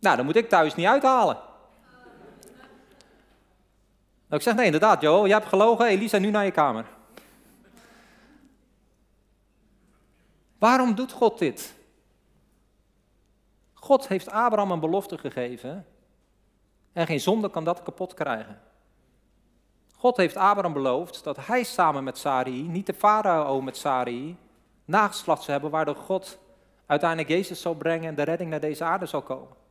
Nou, 0.00 0.16
dat 0.16 0.24
moet 0.24 0.36
ik 0.36 0.48
thuis 0.48 0.74
niet 0.74 0.86
uithalen. 0.86 1.45
Nou, 4.28 4.40
ik 4.40 4.42
zeg 4.42 4.54
nee, 4.54 4.64
inderdaad, 4.64 5.00
Joel, 5.00 5.26
je 5.26 5.32
hebt 5.32 5.46
gelogen, 5.46 5.86
Elisa, 5.86 6.18
nu 6.18 6.30
naar 6.30 6.44
je 6.44 6.50
kamer. 6.50 6.84
Waarom 10.58 10.94
doet 10.94 11.12
God 11.12 11.38
dit? 11.38 11.74
God 13.74 14.08
heeft 14.08 14.30
Abraham 14.30 14.70
een 14.70 14.80
belofte 14.80 15.18
gegeven 15.18 15.86
en 16.92 17.06
geen 17.06 17.20
zonde 17.20 17.50
kan 17.50 17.64
dat 17.64 17.82
kapot 17.82 18.14
krijgen. 18.14 18.60
God 19.94 20.16
heeft 20.16 20.36
Abraham 20.36 20.72
beloofd 20.72 21.24
dat 21.24 21.46
hij 21.46 21.62
samen 21.62 22.04
met 22.04 22.18
Sarai, 22.18 22.62
niet 22.62 22.86
de 22.86 22.94
farao 22.94 23.60
met 23.60 23.76
Sarai, 23.76 24.36
nageslacht 24.84 25.40
zou 25.40 25.52
hebben 25.52 25.70
waardoor 25.70 25.96
God 25.96 26.38
uiteindelijk 26.86 27.28
Jezus 27.28 27.60
zal 27.60 27.74
brengen 27.74 28.08
en 28.08 28.14
de 28.14 28.22
redding 28.22 28.50
naar 28.50 28.60
deze 28.60 28.84
aarde 28.84 29.06
zal 29.06 29.22
komen. 29.22 29.65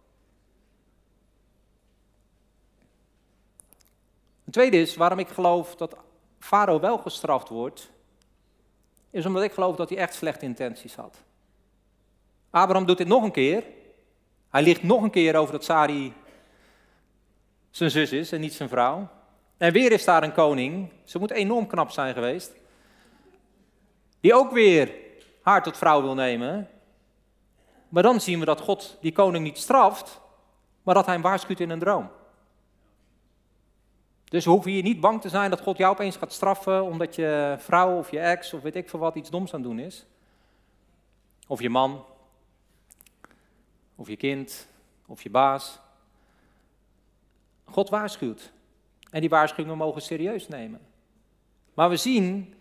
Een 4.45 4.51
tweede 4.51 4.81
is 4.81 4.95
waarom 4.95 5.19
ik 5.19 5.27
geloof 5.27 5.75
dat 5.75 5.95
Farao 6.39 6.79
wel 6.79 6.97
gestraft 6.97 7.49
wordt, 7.49 7.91
is 9.10 9.25
omdat 9.25 9.43
ik 9.43 9.53
geloof 9.53 9.75
dat 9.75 9.89
hij 9.89 9.97
echt 9.97 10.13
slechte 10.13 10.45
intenties 10.45 10.95
had. 10.95 11.17
Abraham 12.49 12.86
doet 12.86 12.97
dit 12.97 13.08
nog 13.08 13.23
een 13.23 13.31
keer. 13.31 13.63
Hij 14.49 14.63
ligt 14.63 14.84
nog 14.84 15.01
een 15.01 15.10
keer 15.10 15.36
over 15.36 15.53
dat 15.53 15.63
Sari 15.63 16.13
zijn 17.69 17.91
zus 17.91 18.12
is 18.12 18.31
en 18.31 18.39
niet 18.39 18.53
zijn 18.53 18.69
vrouw. 18.69 19.08
En 19.58 19.73
weer 19.73 19.91
is 19.91 20.05
daar 20.05 20.23
een 20.23 20.34
koning, 20.34 20.91
ze 21.03 21.19
moet 21.19 21.31
enorm 21.31 21.67
knap 21.67 21.91
zijn 21.91 22.13
geweest, 22.13 22.53
die 24.19 24.34
ook 24.34 24.51
weer 24.51 24.91
haar 25.41 25.63
tot 25.63 25.77
vrouw 25.77 26.01
wil 26.01 26.13
nemen. 26.13 26.69
Maar 27.89 28.03
dan 28.03 28.21
zien 28.21 28.39
we 28.39 28.45
dat 28.45 28.62
God 28.62 28.97
die 29.01 29.12
koning 29.12 29.43
niet 29.43 29.58
straft, 29.58 30.21
maar 30.84 30.95
dat 30.95 31.05
hij 31.05 31.13
hem 31.13 31.23
waarschuwt 31.23 31.60
in 31.60 31.69
een 31.69 31.79
droom. 31.79 32.10
Dus 34.25 34.45
hoef 34.45 34.65
je 34.65 34.81
niet 34.81 34.99
bang 34.99 35.21
te 35.21 35.29
zijn 35.29 35.49
dat 35.49 35.61
God 35.61 35.77
jou 35.77 35.93
opeens 35.93 36.15
gaat 36.15 36.33
straffen 36.33 36.83
omdat 36.83 37.15
je 37.15 37.55
vrouw 37.59 37.97
of 37.97 38.11
je 38.11 38.19
ex 38.19 38.53
of 38.53 38.61
weet 38.61 38.75
ik 38.75 38.89
veel 38.89 38.99
wat 38.99 39.15
iets 39.15 39.29
doms 39.29 39.53
aan 39.53 39.59
het 39.59 39.69
doen 39.69 39.79
is. 39.79 40.05
Of 41.47 41.61
je 41.61 41.69
man, 41.69 42.05
of 43.95 44.07
je 44.07 44.17
kind, 44.17 44.67
of 45.05 45.23
je 45.23 45.29
baas. 45.29 45.79
God 47.65 47.89
waarschuwt. 47.89 48.51
En 49.09 49.21
die 49.21 49.29
waarschuwingen 49.29 49.77
mogen 49.77 50.01
serieus 50.01 50.47
nemen. 50.47 50.81
Maar 51.73 51.89
we 51.89 51.97
zien 51.97 52.53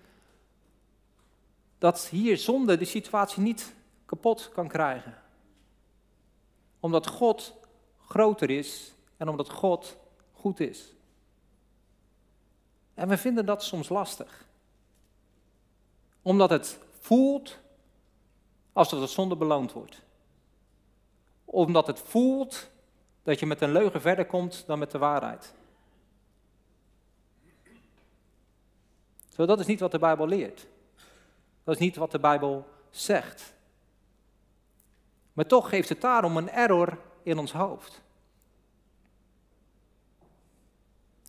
dat 1.78 2.08
hier 2.08 2.36
zonde 2.36 2.76
de 2.76 2.84
situatie 2.84 3.42
niet 3.42 3.74
kapot 4.06 4.50
kan 4.52 4.68
krijgen. 4.68 5.18
Omdat 6.80 7.06
God 7.06 7.54
groter 8.06 8.50
is 8.50 8.94
en 9.16 9.28
omdat 9.28 9.50
God 9.50 9.96
goed 10.32 10.60
is. 10.60 10.94
En 12.94 13.08
we 13.08 13.16
vinden 13.16 13.46
dat 13.46 13.62
soms 13.62 13.88
lastig. 13.88 14.46
Omdat 16.22 16.50
het 16.50 16.78
voelt 17.00 17.58
alsof 18.72 19.00
de 19.00 19.06
zonde 19.06 19.36
beloond 19.36 19.72
wordt. 19.72 20.02
Omdat 21.44 21.86
het 21.86 22.00
voelt 22.00 22.70
dat 23.22 23.38
je 23.38 23.46
met 23.46 23.60
een 23.60 23.72
leugen 23.72 24.00
verder 24.00 24.26
komt 24.26 24.66
dan 24.66 24.78
met 24.78 24.90
de 24.90 24.98
waarheid. 24.98 25.54
Zo, 29.28 29.46
dat 29.46 29.60
is 29.60 29.66
niet 29.66 29.80
wat 29.80 29.90
de 29.90 29.98
Bijbel 29.98 30.26
leert. 30.26 30.66
Dat 31.64 31.74
is 31.74 31.80
niet 31.80 31.96
wat 31.96 32.10
de 32.10 32.18
Bijbel 32.18 32.68
zegt. 32.90 33.54
Maar 35.32 35.46
toch 35.46 35.68
geeft 35.68 35.88
het 35.88 36.00
daarom 36.00 36.36
een 36.36 36.50
error 36.50 36.98
in 37.22 37.38
ons 37.38 37.52
hoofd. 37.52 38.02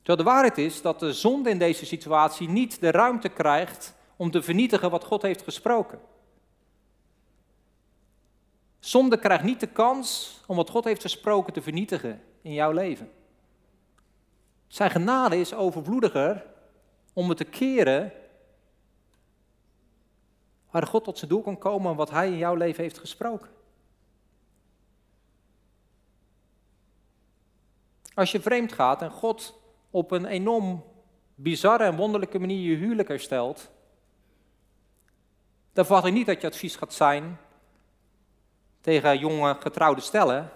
Terwijl 0.06 0.28
de 0.28 0.34
waarheid 0.34 0.58
is 0.58 0.82
dat 0.82 1.00
de 1.00 1.14
zonde 1.14 1.50
in 1.50 1.60
deze 1.60 1.86
situatie 1.86 2.50
niet 2.50 2.80
de 2.80 2.92
ruimte 2.92 3.30
krijgt 3.30 3.96
om 4.16 4.32
te 4.32 4.42
vernietigen 4.42 4.90
wat 4.90 5.04
God 5.04 5.22
heeft 5.22 5.42
gesproken. 5.42 6.00
Zonde 8.80 9.20
krijgt 9.20 9.44
niet 9.44 9.60
de 9.60 9.68
kans 9.68 10.40
om 10.48 10.56
wat 10.56 10.70
God 10.70 10.84
heeft 10.84 11.02
gesproken 11.02 11.54
te 11.54 11.62
vernietigen 11.62 12.22
in 12.42 12.54
jouw 12.54 12.72
leven. 12.72 13.12
Zijn 14.68 14.92
genade 14.92 15.40
is 15.40 15.54
overvloediger 15.54 16.46
om 17.14 17.30
het 17.30 17.38
te 17.38 17.44
keren 17.44 18.12
waar 20.72 20.88
God 20.88 21.04
tot 21.04 21.18
zijn 21.18 21.30
doel 21.30 21.42
kan 21.42 21.58
komen 21.58 21.92
en 21.92 21.98
wat 21.98 22.10
Hij 22.10 22.28
in 22.28 22.38
jouw 22.38 22.56
leven 22.56 22.84
heeft 22.84 22.98
gesproken. 22.98 23.50
Als 28.14 28.32
je 28.32 28.42
vreemd 28.42 28.74
gaat 28.74 29.02
en 29.02 29.12
God 29.12 29.64
op 29.96 30.12
een 30.12 30.26
enorm 30.26 30.84
bizarre 31.36 31.84
en 31.84 31.96
wonderlijke 31.96 32.40
manier 32.40 32.70
je 32.70 32.76
huwelijk 32.76 33.08
herstelt, 33.08 33.72
dan 35.74 35.86
verwacht 35.86 36.06
ik 36.06 36.14
niet 36.14 36.26
dat 36.26 36.42
je 36.42 36.48
advies 36.48 36.76
gaat 36.76 36.94
zijn 36.94 37.38
tegen 38.82 39.20
jonge 39.20 39.56
getrouwde 39.60 40.02
stellen. 40.02 40.52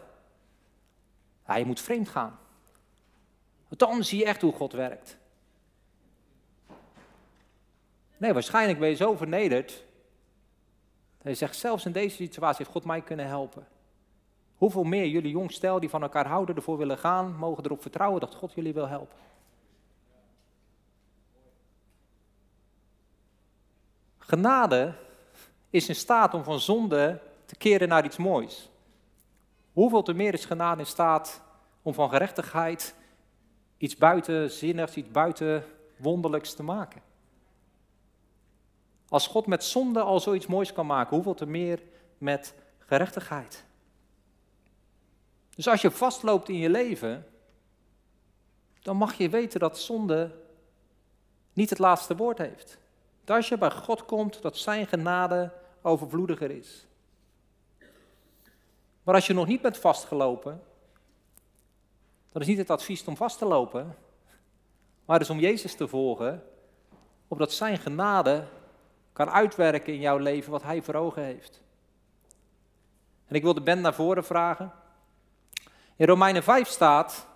Ja, 1.47 1.55
je 1.55 1.65
moet 1.65 1.79
vreemd 1.79 2.09
gaan. 2.09 2.39
Want 3.67 3.79
dan 3.79 4.03
zie 4.03 4.19
je 4.19 4.25
echt 4.25 4.41
hoe 4.41 4.53
God 4.53 4.71
werkt. 4.71 5.17
Nee, 8.17 8.33
waarschijnlijk 8.33 8.79
ben 8.79 8.89
je 8.89 8.95
zo 8.95 9.15
vernederd. 9.15 9.83
Dat 11.17 11.31
je 11.31 11.33
zegt, 11.33 11.55
zelfs 11.55 11.85
in 11.85 11.91
deze 11.91 12.15
situatie 12.15 12.57
heeft 12.57 12.71
God 12.71 12.85
mij 12.85 13.01
kunnen 13.01 13.27
helpen. 13.27 13.67
Hoeveel 14.59 14.83
meer 14.83 15.07
jullie 15.07 15.31
jong 15.31 15.51
stel 15.51 15.79
die 15.79 15.89
van 15.89 16.01
elkaar 16.01 16.27
houden, 16.27 16.55
ervoor 16.55 16.77
willen 16.77 16.97
gaan, 16.97 17.35
mogen 17.35 17.65
erop 17.65 17.81
vertrouwen 17.81 18.19
dat 18.19 18.35
God 18.35 18.53
jullie 18.53 18.73
wil 18.73 18.87
helpen. 18.87 19.17
Genade 24.17 24.93
is 25.69 25.89
in 25.89 25.95
staat 25.95 26.33
om 26.33 26.43
van 26.43 26.59
zonde 26.59 27.21
te 27.45 27.55
keren 27.55 27.87
naar 27.87 28.05
iets 28.05 28.17
moois. 28.17 28.69
Hoeveel 29.73 30.01
te 30.01 30.13
meer 30.13 30.33
is 30.33 30.45
genade 30.45 30.79
in 30.79 30.87
staat 30.87 31.41
om 31.81 31.93
van 31.93 32.09
gerechtigheid 32.09 32.95
iets 33.77 33.97
buitenzinnigs, 33.97 34.95
iets 34.95 35.11
buitenwonderlijks 35.11 36.53
te 36.53 36.63
maken? 36.63 37.01
Als 39.09 39.27
God 39.27 39.47
met 39.47 39.63
zonde 39.63 40.01
al 40.01 40.19
zoiets 40.19 40.47
moois 40.47 40.73
kan 40.73 40.85
maken, 40.85 41.15
hoeveel 41.15 41.33
te 41.33 41.45
meer 41.45 41.83
met 42.17 42.53
gerechtigheid? 42.77 43.67
Dus 45.59 45.67
als 45.67 45.81
je 45.81 45.91
vastloopt 45.91 46.49
in 46.49 46.57
je 46.57 46.69
leven, 46.69 47.25
dan 48.81 48.95
mag 48.95 49.13
je 49.13 49.29
weten 49.29 49.59
dat 49.59 49.79
zonde 49.79 50.31
niet 51.53 51.69
het 51.69 51.79
laatste 51.79 52.15
woord 52.15 52.37
heeft. 52.37 52.77
Dat 53.23 53.35
als 53.35 53.49
je 53.49 53.57
bij 53.57 53.71
God 53.71 54.05
komt, 54.05 54.41
dat 54.41 54.57
Zijn 54.57 54.87
genade 54.87 55.51
overvloediger 55.81 56.51
is. 56.51 56.87
Maar 59.03 59.15
als 59.15 59.27
je 59.27 59.33
nog 59.33 59.47
niet 59.47 59.61
bent 59.61 59.77
vastgelopen, 59.77 60.63
dan 62.31 62.41
is 62.41 62.47
niet 62.47 62.57
het 62.57 62.69
advies 62.69 63.05
om 63.05 63.17
vast 63.17 63.37
te 63.37 63.45
lopen, 63.45 63.97
maar 65.05 65.21
is 65.21 65.29
om 65.29 65.39
Jezus 65.39 65.75
te 65.75 65.87
volgen, 65.87 66.43
opdat 67.27 67.51
Zijn 67.51 67.77
genade 67.77 68.47
kan 69.13 69.29
uitwerken 69.29 69.93
in 69.93 69.99
jouw 69.99 70.17
leven 70.17 70.51
wat 70.51 70.63
Hij 70.63 70.81
voor 70.81 70.95
ogen 70.95 71.23
heeft. 71.23 71.61
En 73.25 73.35
ik 73.35 73.43
wil 73.43 73.53
de 73.53 73.61
band 73.61 73.81
naar 73.81 73.93
voren 73.93 74.25
vragen. 74.25 74.78
In 75.99 76.07
Romeinen 76.07 76.43
5 76.43 76.67
staat, 76.67 77.27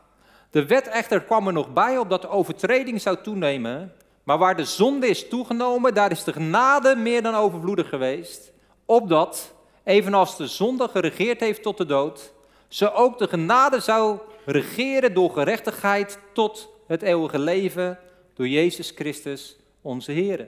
de 0.50 0.66
wet 0.66 0.88
echter 0.88 1.22
kwam 1.22 1.48
er 1.48 1.54
nog 1.54 1.74
bij 1.74 1.98
opdat 1.98 2.22
de 2.22 2.30
overtreding 2.30 3.02
zou 3.02 3.18
toenemen, 3.24 3.94
maar 4.24 4.38
waar 4.38 4.56
de 4.56 4.66
zonde 4.66 5.08
is 5.08 5.28
toegenomen, 5.28 5.94
daar 5.94 6.12
is 6.12 6.24
de 6.24 6.34
genade 6.34 6.96
meer 6.96 7.22
dan 7.22 7.36
overvloedig 7.36 7.90
geweest, 7.90 8.52
opdat, 8.86 9.54
evenals 9.84 10.38
de 10.38 10.48
zonde 10.48 10.88
geregeerd 10.88 11.40
heeft 11.40 11.62
tot 11.62 11.78
de 11.78 11.86
dood, 11.86 12.34
zo 12.68 12.86
ook 12.88 13.18
de 13.18 13.28
genade 13.28 13.80
zou 13.80 14.20
regeren 14.46 15.14
door 15.14 15.32
gerechtigheid 15.32 16.20
tot 16.34 16.70
het 16.88 17.02
eeuwige 17.02 17.40
leven 17.40 18.00
door 18.34 18.48
Jezus 18.48 18.92
Christus, 18.96 19.58
onze 19.82 20.12
Heer. 20.12 20.48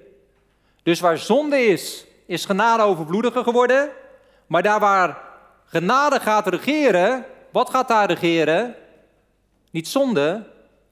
Dus 0.84 0.99
waar 0.99 1.17
zonde 1.17 1.58
is, 1.58 2.06
is 2.25 2.45
genade 2.45 2.84
overvloediger 2.84 3.43
geworden, 3.43 3.89
maar 4.47 4.63
daar 4.63 4.80
waar 4.80 5.21
genade 5.65 6.19
gaat 6.19 6.47
regeren, 6.47 7.25
wat 7.56 7.70
gaat 7.70 7.88
daar 7.88 8.08
regeren? 8.08 8.76
Niet 9.72 9.88
zonde, 9.88 10.50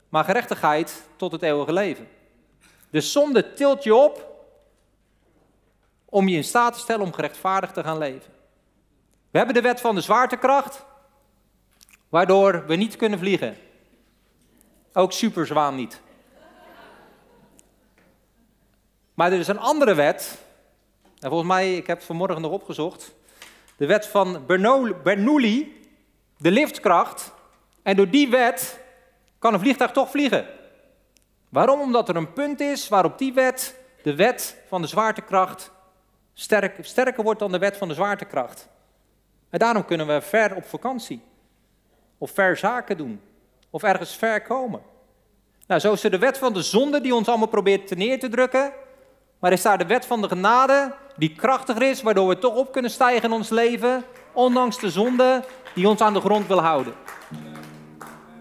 maar 0.09 0.23
gerechtigheid 0.23 1.03
tot 1.15 1.31
het 1.31 1.41
eeuwige 1.41 1.73
leven. 1.73 2.07
De 2.89 3.01
zonde 3.01 3.53
tilt 3.53 3.83
je 3.83 3.95
op 3.95 4.45
om 6.05 6.27
je 6.27 6.35
in 6.35 6.43
staat 6.43 6.73
te 6.73 6.79
stellen 6.79 7.05
om 7.05 7.13
gerechtvaardigd 7.13 7.73
te 7.73 7.83
gaan 7.83 7.97
leven. 7.97 8.31
We 9.31 9.37
hebben 9.37 9.55
de 9.55 9.61
wet 9.61 9.81
van 9.81 9.95
de 9.95 10.01
zwaartekracht, 10.01 10.85
waardoor 12.09 12.65
we 12.65 12.75
niet 12.75 12.95
kunnen 12.95 13.19
vliegen. 13.19 13.57
Ook 14.93 15.11
superzwaan 15.11 15.75
niet. 15.75 16.01
Maar 19.13 19.31
er 19.31 19.39
is 19.39 19.47
een 19.47 19.59
andere 19.59 19.93
wet, 19.93 20.37
en 21.19 21.29
volgens 21.29 21.49
mij, 21.49 21.75
ik 21.75 21.87
heb 21.87 21.97
het 21.97 22.05
vanmorgen 22.05 22.41
nog 22.41 22.51
opgezocht, 22.51 23.13
de 23.77 23.85
wet 23.85 24.07
van 24.07 24.45
Bernoulli, 25.03 25.81
de 26.43 26.51
liftkracht. 26.51 27.33
En 27.83 27.95
door 27.95 28.09
die 28.09 28.29
wet 28.29 28.79
kan 29.39 29.53
een 29.53 29.59
vliegtuig 29.59 29.91
toch 29.91 30.09
vliegen. 30.09 30.45
Waarom? 31.49 31.81
Omdat 31.81 32.09
er 32.09 32.15
een 32.15 32.33
punt 32.33 32.59
is 32.59 32.87
waarop 32.87 33.17
die 33.17 33.33
wet, 33.33 33.79
de 34.01 34.15
wet 34.15 34.57
van 34.67 34.81
de 34.81 34.87
zwaartekracht, 34.87 35.71
sterk, 36.33 36.77
sterker 36.81 37.23
wordt 37.23 37.39
dan 37.39 37.51
de 37.51 37.57
wet 37.57 37.77
van 37.77 37.87
de 37.87 37.93
zwaartekracht. 37.93 38.69
En 39.49 39.59
daarom 39.59 39.85
kunnen 39.85 40.07
we 40.07 40.21
ver 40.21 40.55
op 40.55 40.65
vakantie. 40.65 41.21
Of 42.17 42.31
ver 42.31 42.57
zaken 42.57 42.97
doen. 42.97 43.21
Of 43.69 43.83
ergens 43.83 44.15
ver 44.15 44.41
komen. 44.41 44.81
Nou, 45.67 45.81
zo 45.81 45.93
is 45.93 46.03
er 46.03 46.11
de 46.11 46.17
wet 46.17 46.37
van 46.37 46.53
de 46.53 46.61
zonde 46.61 47.01
die 47.01 47.15
ons 47.15 47.27
allemaal 47.27 47.47
probeert 47.47 47.87
te 47.87 47.95
neer 47.95 48.19
te 48.19 48.29
drukken. 48.29 48.73
Maar 49.39 49.51
is 49.51 49.61
daar 49.61 49.77
de 49.77 49.85
wet 49.85 50.05
van 50.05 50.21
de 50.21 50.27
genade 50.27 50.95
die 51.15 51.35
krachtiger 51.35 51.81
is, 51.81 52.01
waardoor 52.01 52.27
we 52.27 52.39
toch 52.39 52.55
op 52.55 52.71
kunnen 52.71 52.91
stijgen 52.91 53.23
in 53.23 53.31
ons 53.31 53.49
leven, 53.49 54.03
ondanks 54.33 54.79
de 54.79 54.89
zonde 54.89 55.43
die 55.75 55.89
ons 55.89 56.01
aan 56.01 56.13
de 56.13 56.19
grond 56.19 56.47
wil 56.47 56.61
houden. 56.61 56.93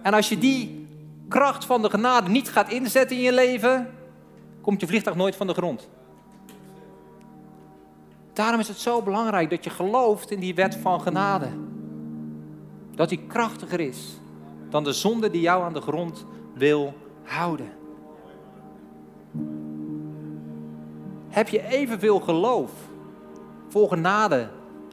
En 0.03 0.15
als 0.15 0.29
je 0.29 0.39
die 0.39 0.89
kracht 1.29 1.65
van 1.65 1.83
de 1.83 1.91
genade 1.91 2.31
niet 2.31 2.51
gaat 2.51 2.71
inzetten 2.71 3.17
in 3.17 3.23
je 3.23 3.33
leven, 3.33 3.95
komt 4.61 4.81
je 4.81 4.87
vliegtuig 4.87 5.17
nooit 5.17 5.37
van 5.37 5.47
de 5.47 5.55
grond. 5.55 5.89
Daarom 8.33 8.61
is 8.61 8.69
het 8.69 8.79
zo 8.79 9.03
belangrijk 9.03 9.51
dat 9.51 9.65
je 9.65 9.71
gelooft 9.71 10.31
in 10.31 10.41
die 10.41 10.55
wet 10.55 10.77
van 10.77 11.01
genade. 11.01 11.49
Dat 12.95 13.09
die 13.09 13.25
krachtiger 13.27 13.81
is 13.81 14.21
dan 14.71 14.85
de 14.85 14.93
zonde 14.93 15.31
die 15.31 15.41
jou 15.41 15.63
aan 15.63 15.73
de 15.73 15.81
grond 15.81 16.27
wil 16.55 16.95
houden. 17.23 17.71
Heb 21.29 21.49
je 21.49 21.67
evenveel 21.67 22.21
geloof 22.21 22.71
voor 23.69 23.89
genade 23.89 24.49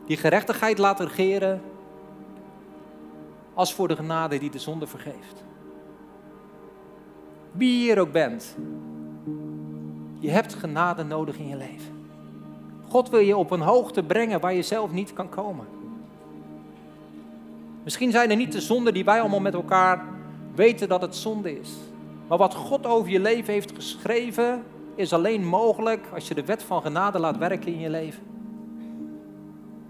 die 0.10 0.17
gerechtigheid 0.17 0.78
laat 0.78 1.00
regeren, 1.00 1.62
als 3.54 3.74
voor 3.74 3.88
de 3.88 3.95
genade 3.95 4.39
die 4.39 4.50
de 4.50 4.60
zonde 4.60 4.88
vergeeft? 4.88 5.43
Wie 7.52 7.78
je 7.78 7.84
hier 7.84 8.00
ook 8.00 8.12
bent, 8.12 8.58
je 10.19 10.30
hebt 10.30 10.54
genade 10.54 11.04
nodig 11.04 11.38
in 11.38 11.48
je 11.48 11.56
leven. 11.56 12.08
God 12.88 13.10
wil 13.10 13.19
je 13.19 13.38
op 13.38 13.52
een 13.52 13.62
hoogte 13.62 14.04
brengen 14.04 14.39
waar 14.39 14.54
je 14.54 14.62
zelf 14.62 14.91
niet 14.91 15.13
kan 15.13 15.30
komen. 15.30 15.65
Misschien 17.84 18.12
zijn 18.12 18.30
er 18.30 18.36
niet 18.36 18.52
de 18.52 18.62
zonden 18.62 18.93
die 18.93 19.06
wij 19.06 19.19
allemaal 19.19 19.39
met 19.39 19.54
elkaar 19.54 20.06
weten 20.56 20.89
dat 20.89 21.02
het 21.02 21.15
zonde 21.15 21.60
is. 21.60 21.69
Maar 22.28 22.38
wat 22.38 22.56
God 22.56 22.86
over 22.86 23.10
je 23.10 23.19
leven 23.19 23.54
heeft 23.54 23.72
geschreven, 23.76 24.63
is 24.95 25.13
alleen 25.13 25.45
mogelijk 25.45 26.08
als 26.13 26.28
je 26.28 26.34
de 26.34 26.45
wet 26.45 26.63
van 26.63 26.82
genade 26.82 27.19
laat 27.19 27.38
werken 27.38 27.74
in 27.74 27.80
je 27.80 27.89
leven. 27.89 28.29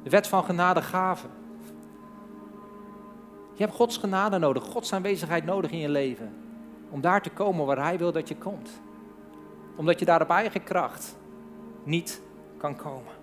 De 0.03 0.09
wet 0.09 0.27
van 0.27 0.43
genade 0.43 0.81
gaven. 0.81 1.29
Je 3.53 3.63
hebt 3.65 3.75
Gods 3.75 3.97
genade 3.97 4.37
nodig, 4.37 4.63
Gods 4.63 4.93
aanwezigheid 4.93 5.45
nodig 5.45 5.71
in 5.71 5.79
je 5.79 5.89
leven. 5.89 6.33
Om 6.89 7.01
daar 7.01 7.21
te 7.21 7.29
komen 7.29 7.65
waar 7.65 7.83
Hij 7.83 7.97
wil 7.97 8.11
dat 8.11 8.27
je 8.27 8.35
komt. 8.35 8.69
Omdat 9.75 9.99
je 9.99 10.05
daar 10.05 10.21
op 10.21 10.29
eigen 10.29 10.63
kracht 10.63 11.15
niet 11.83 12.21
kan 12.57 12.75
komen. 12.75 13.18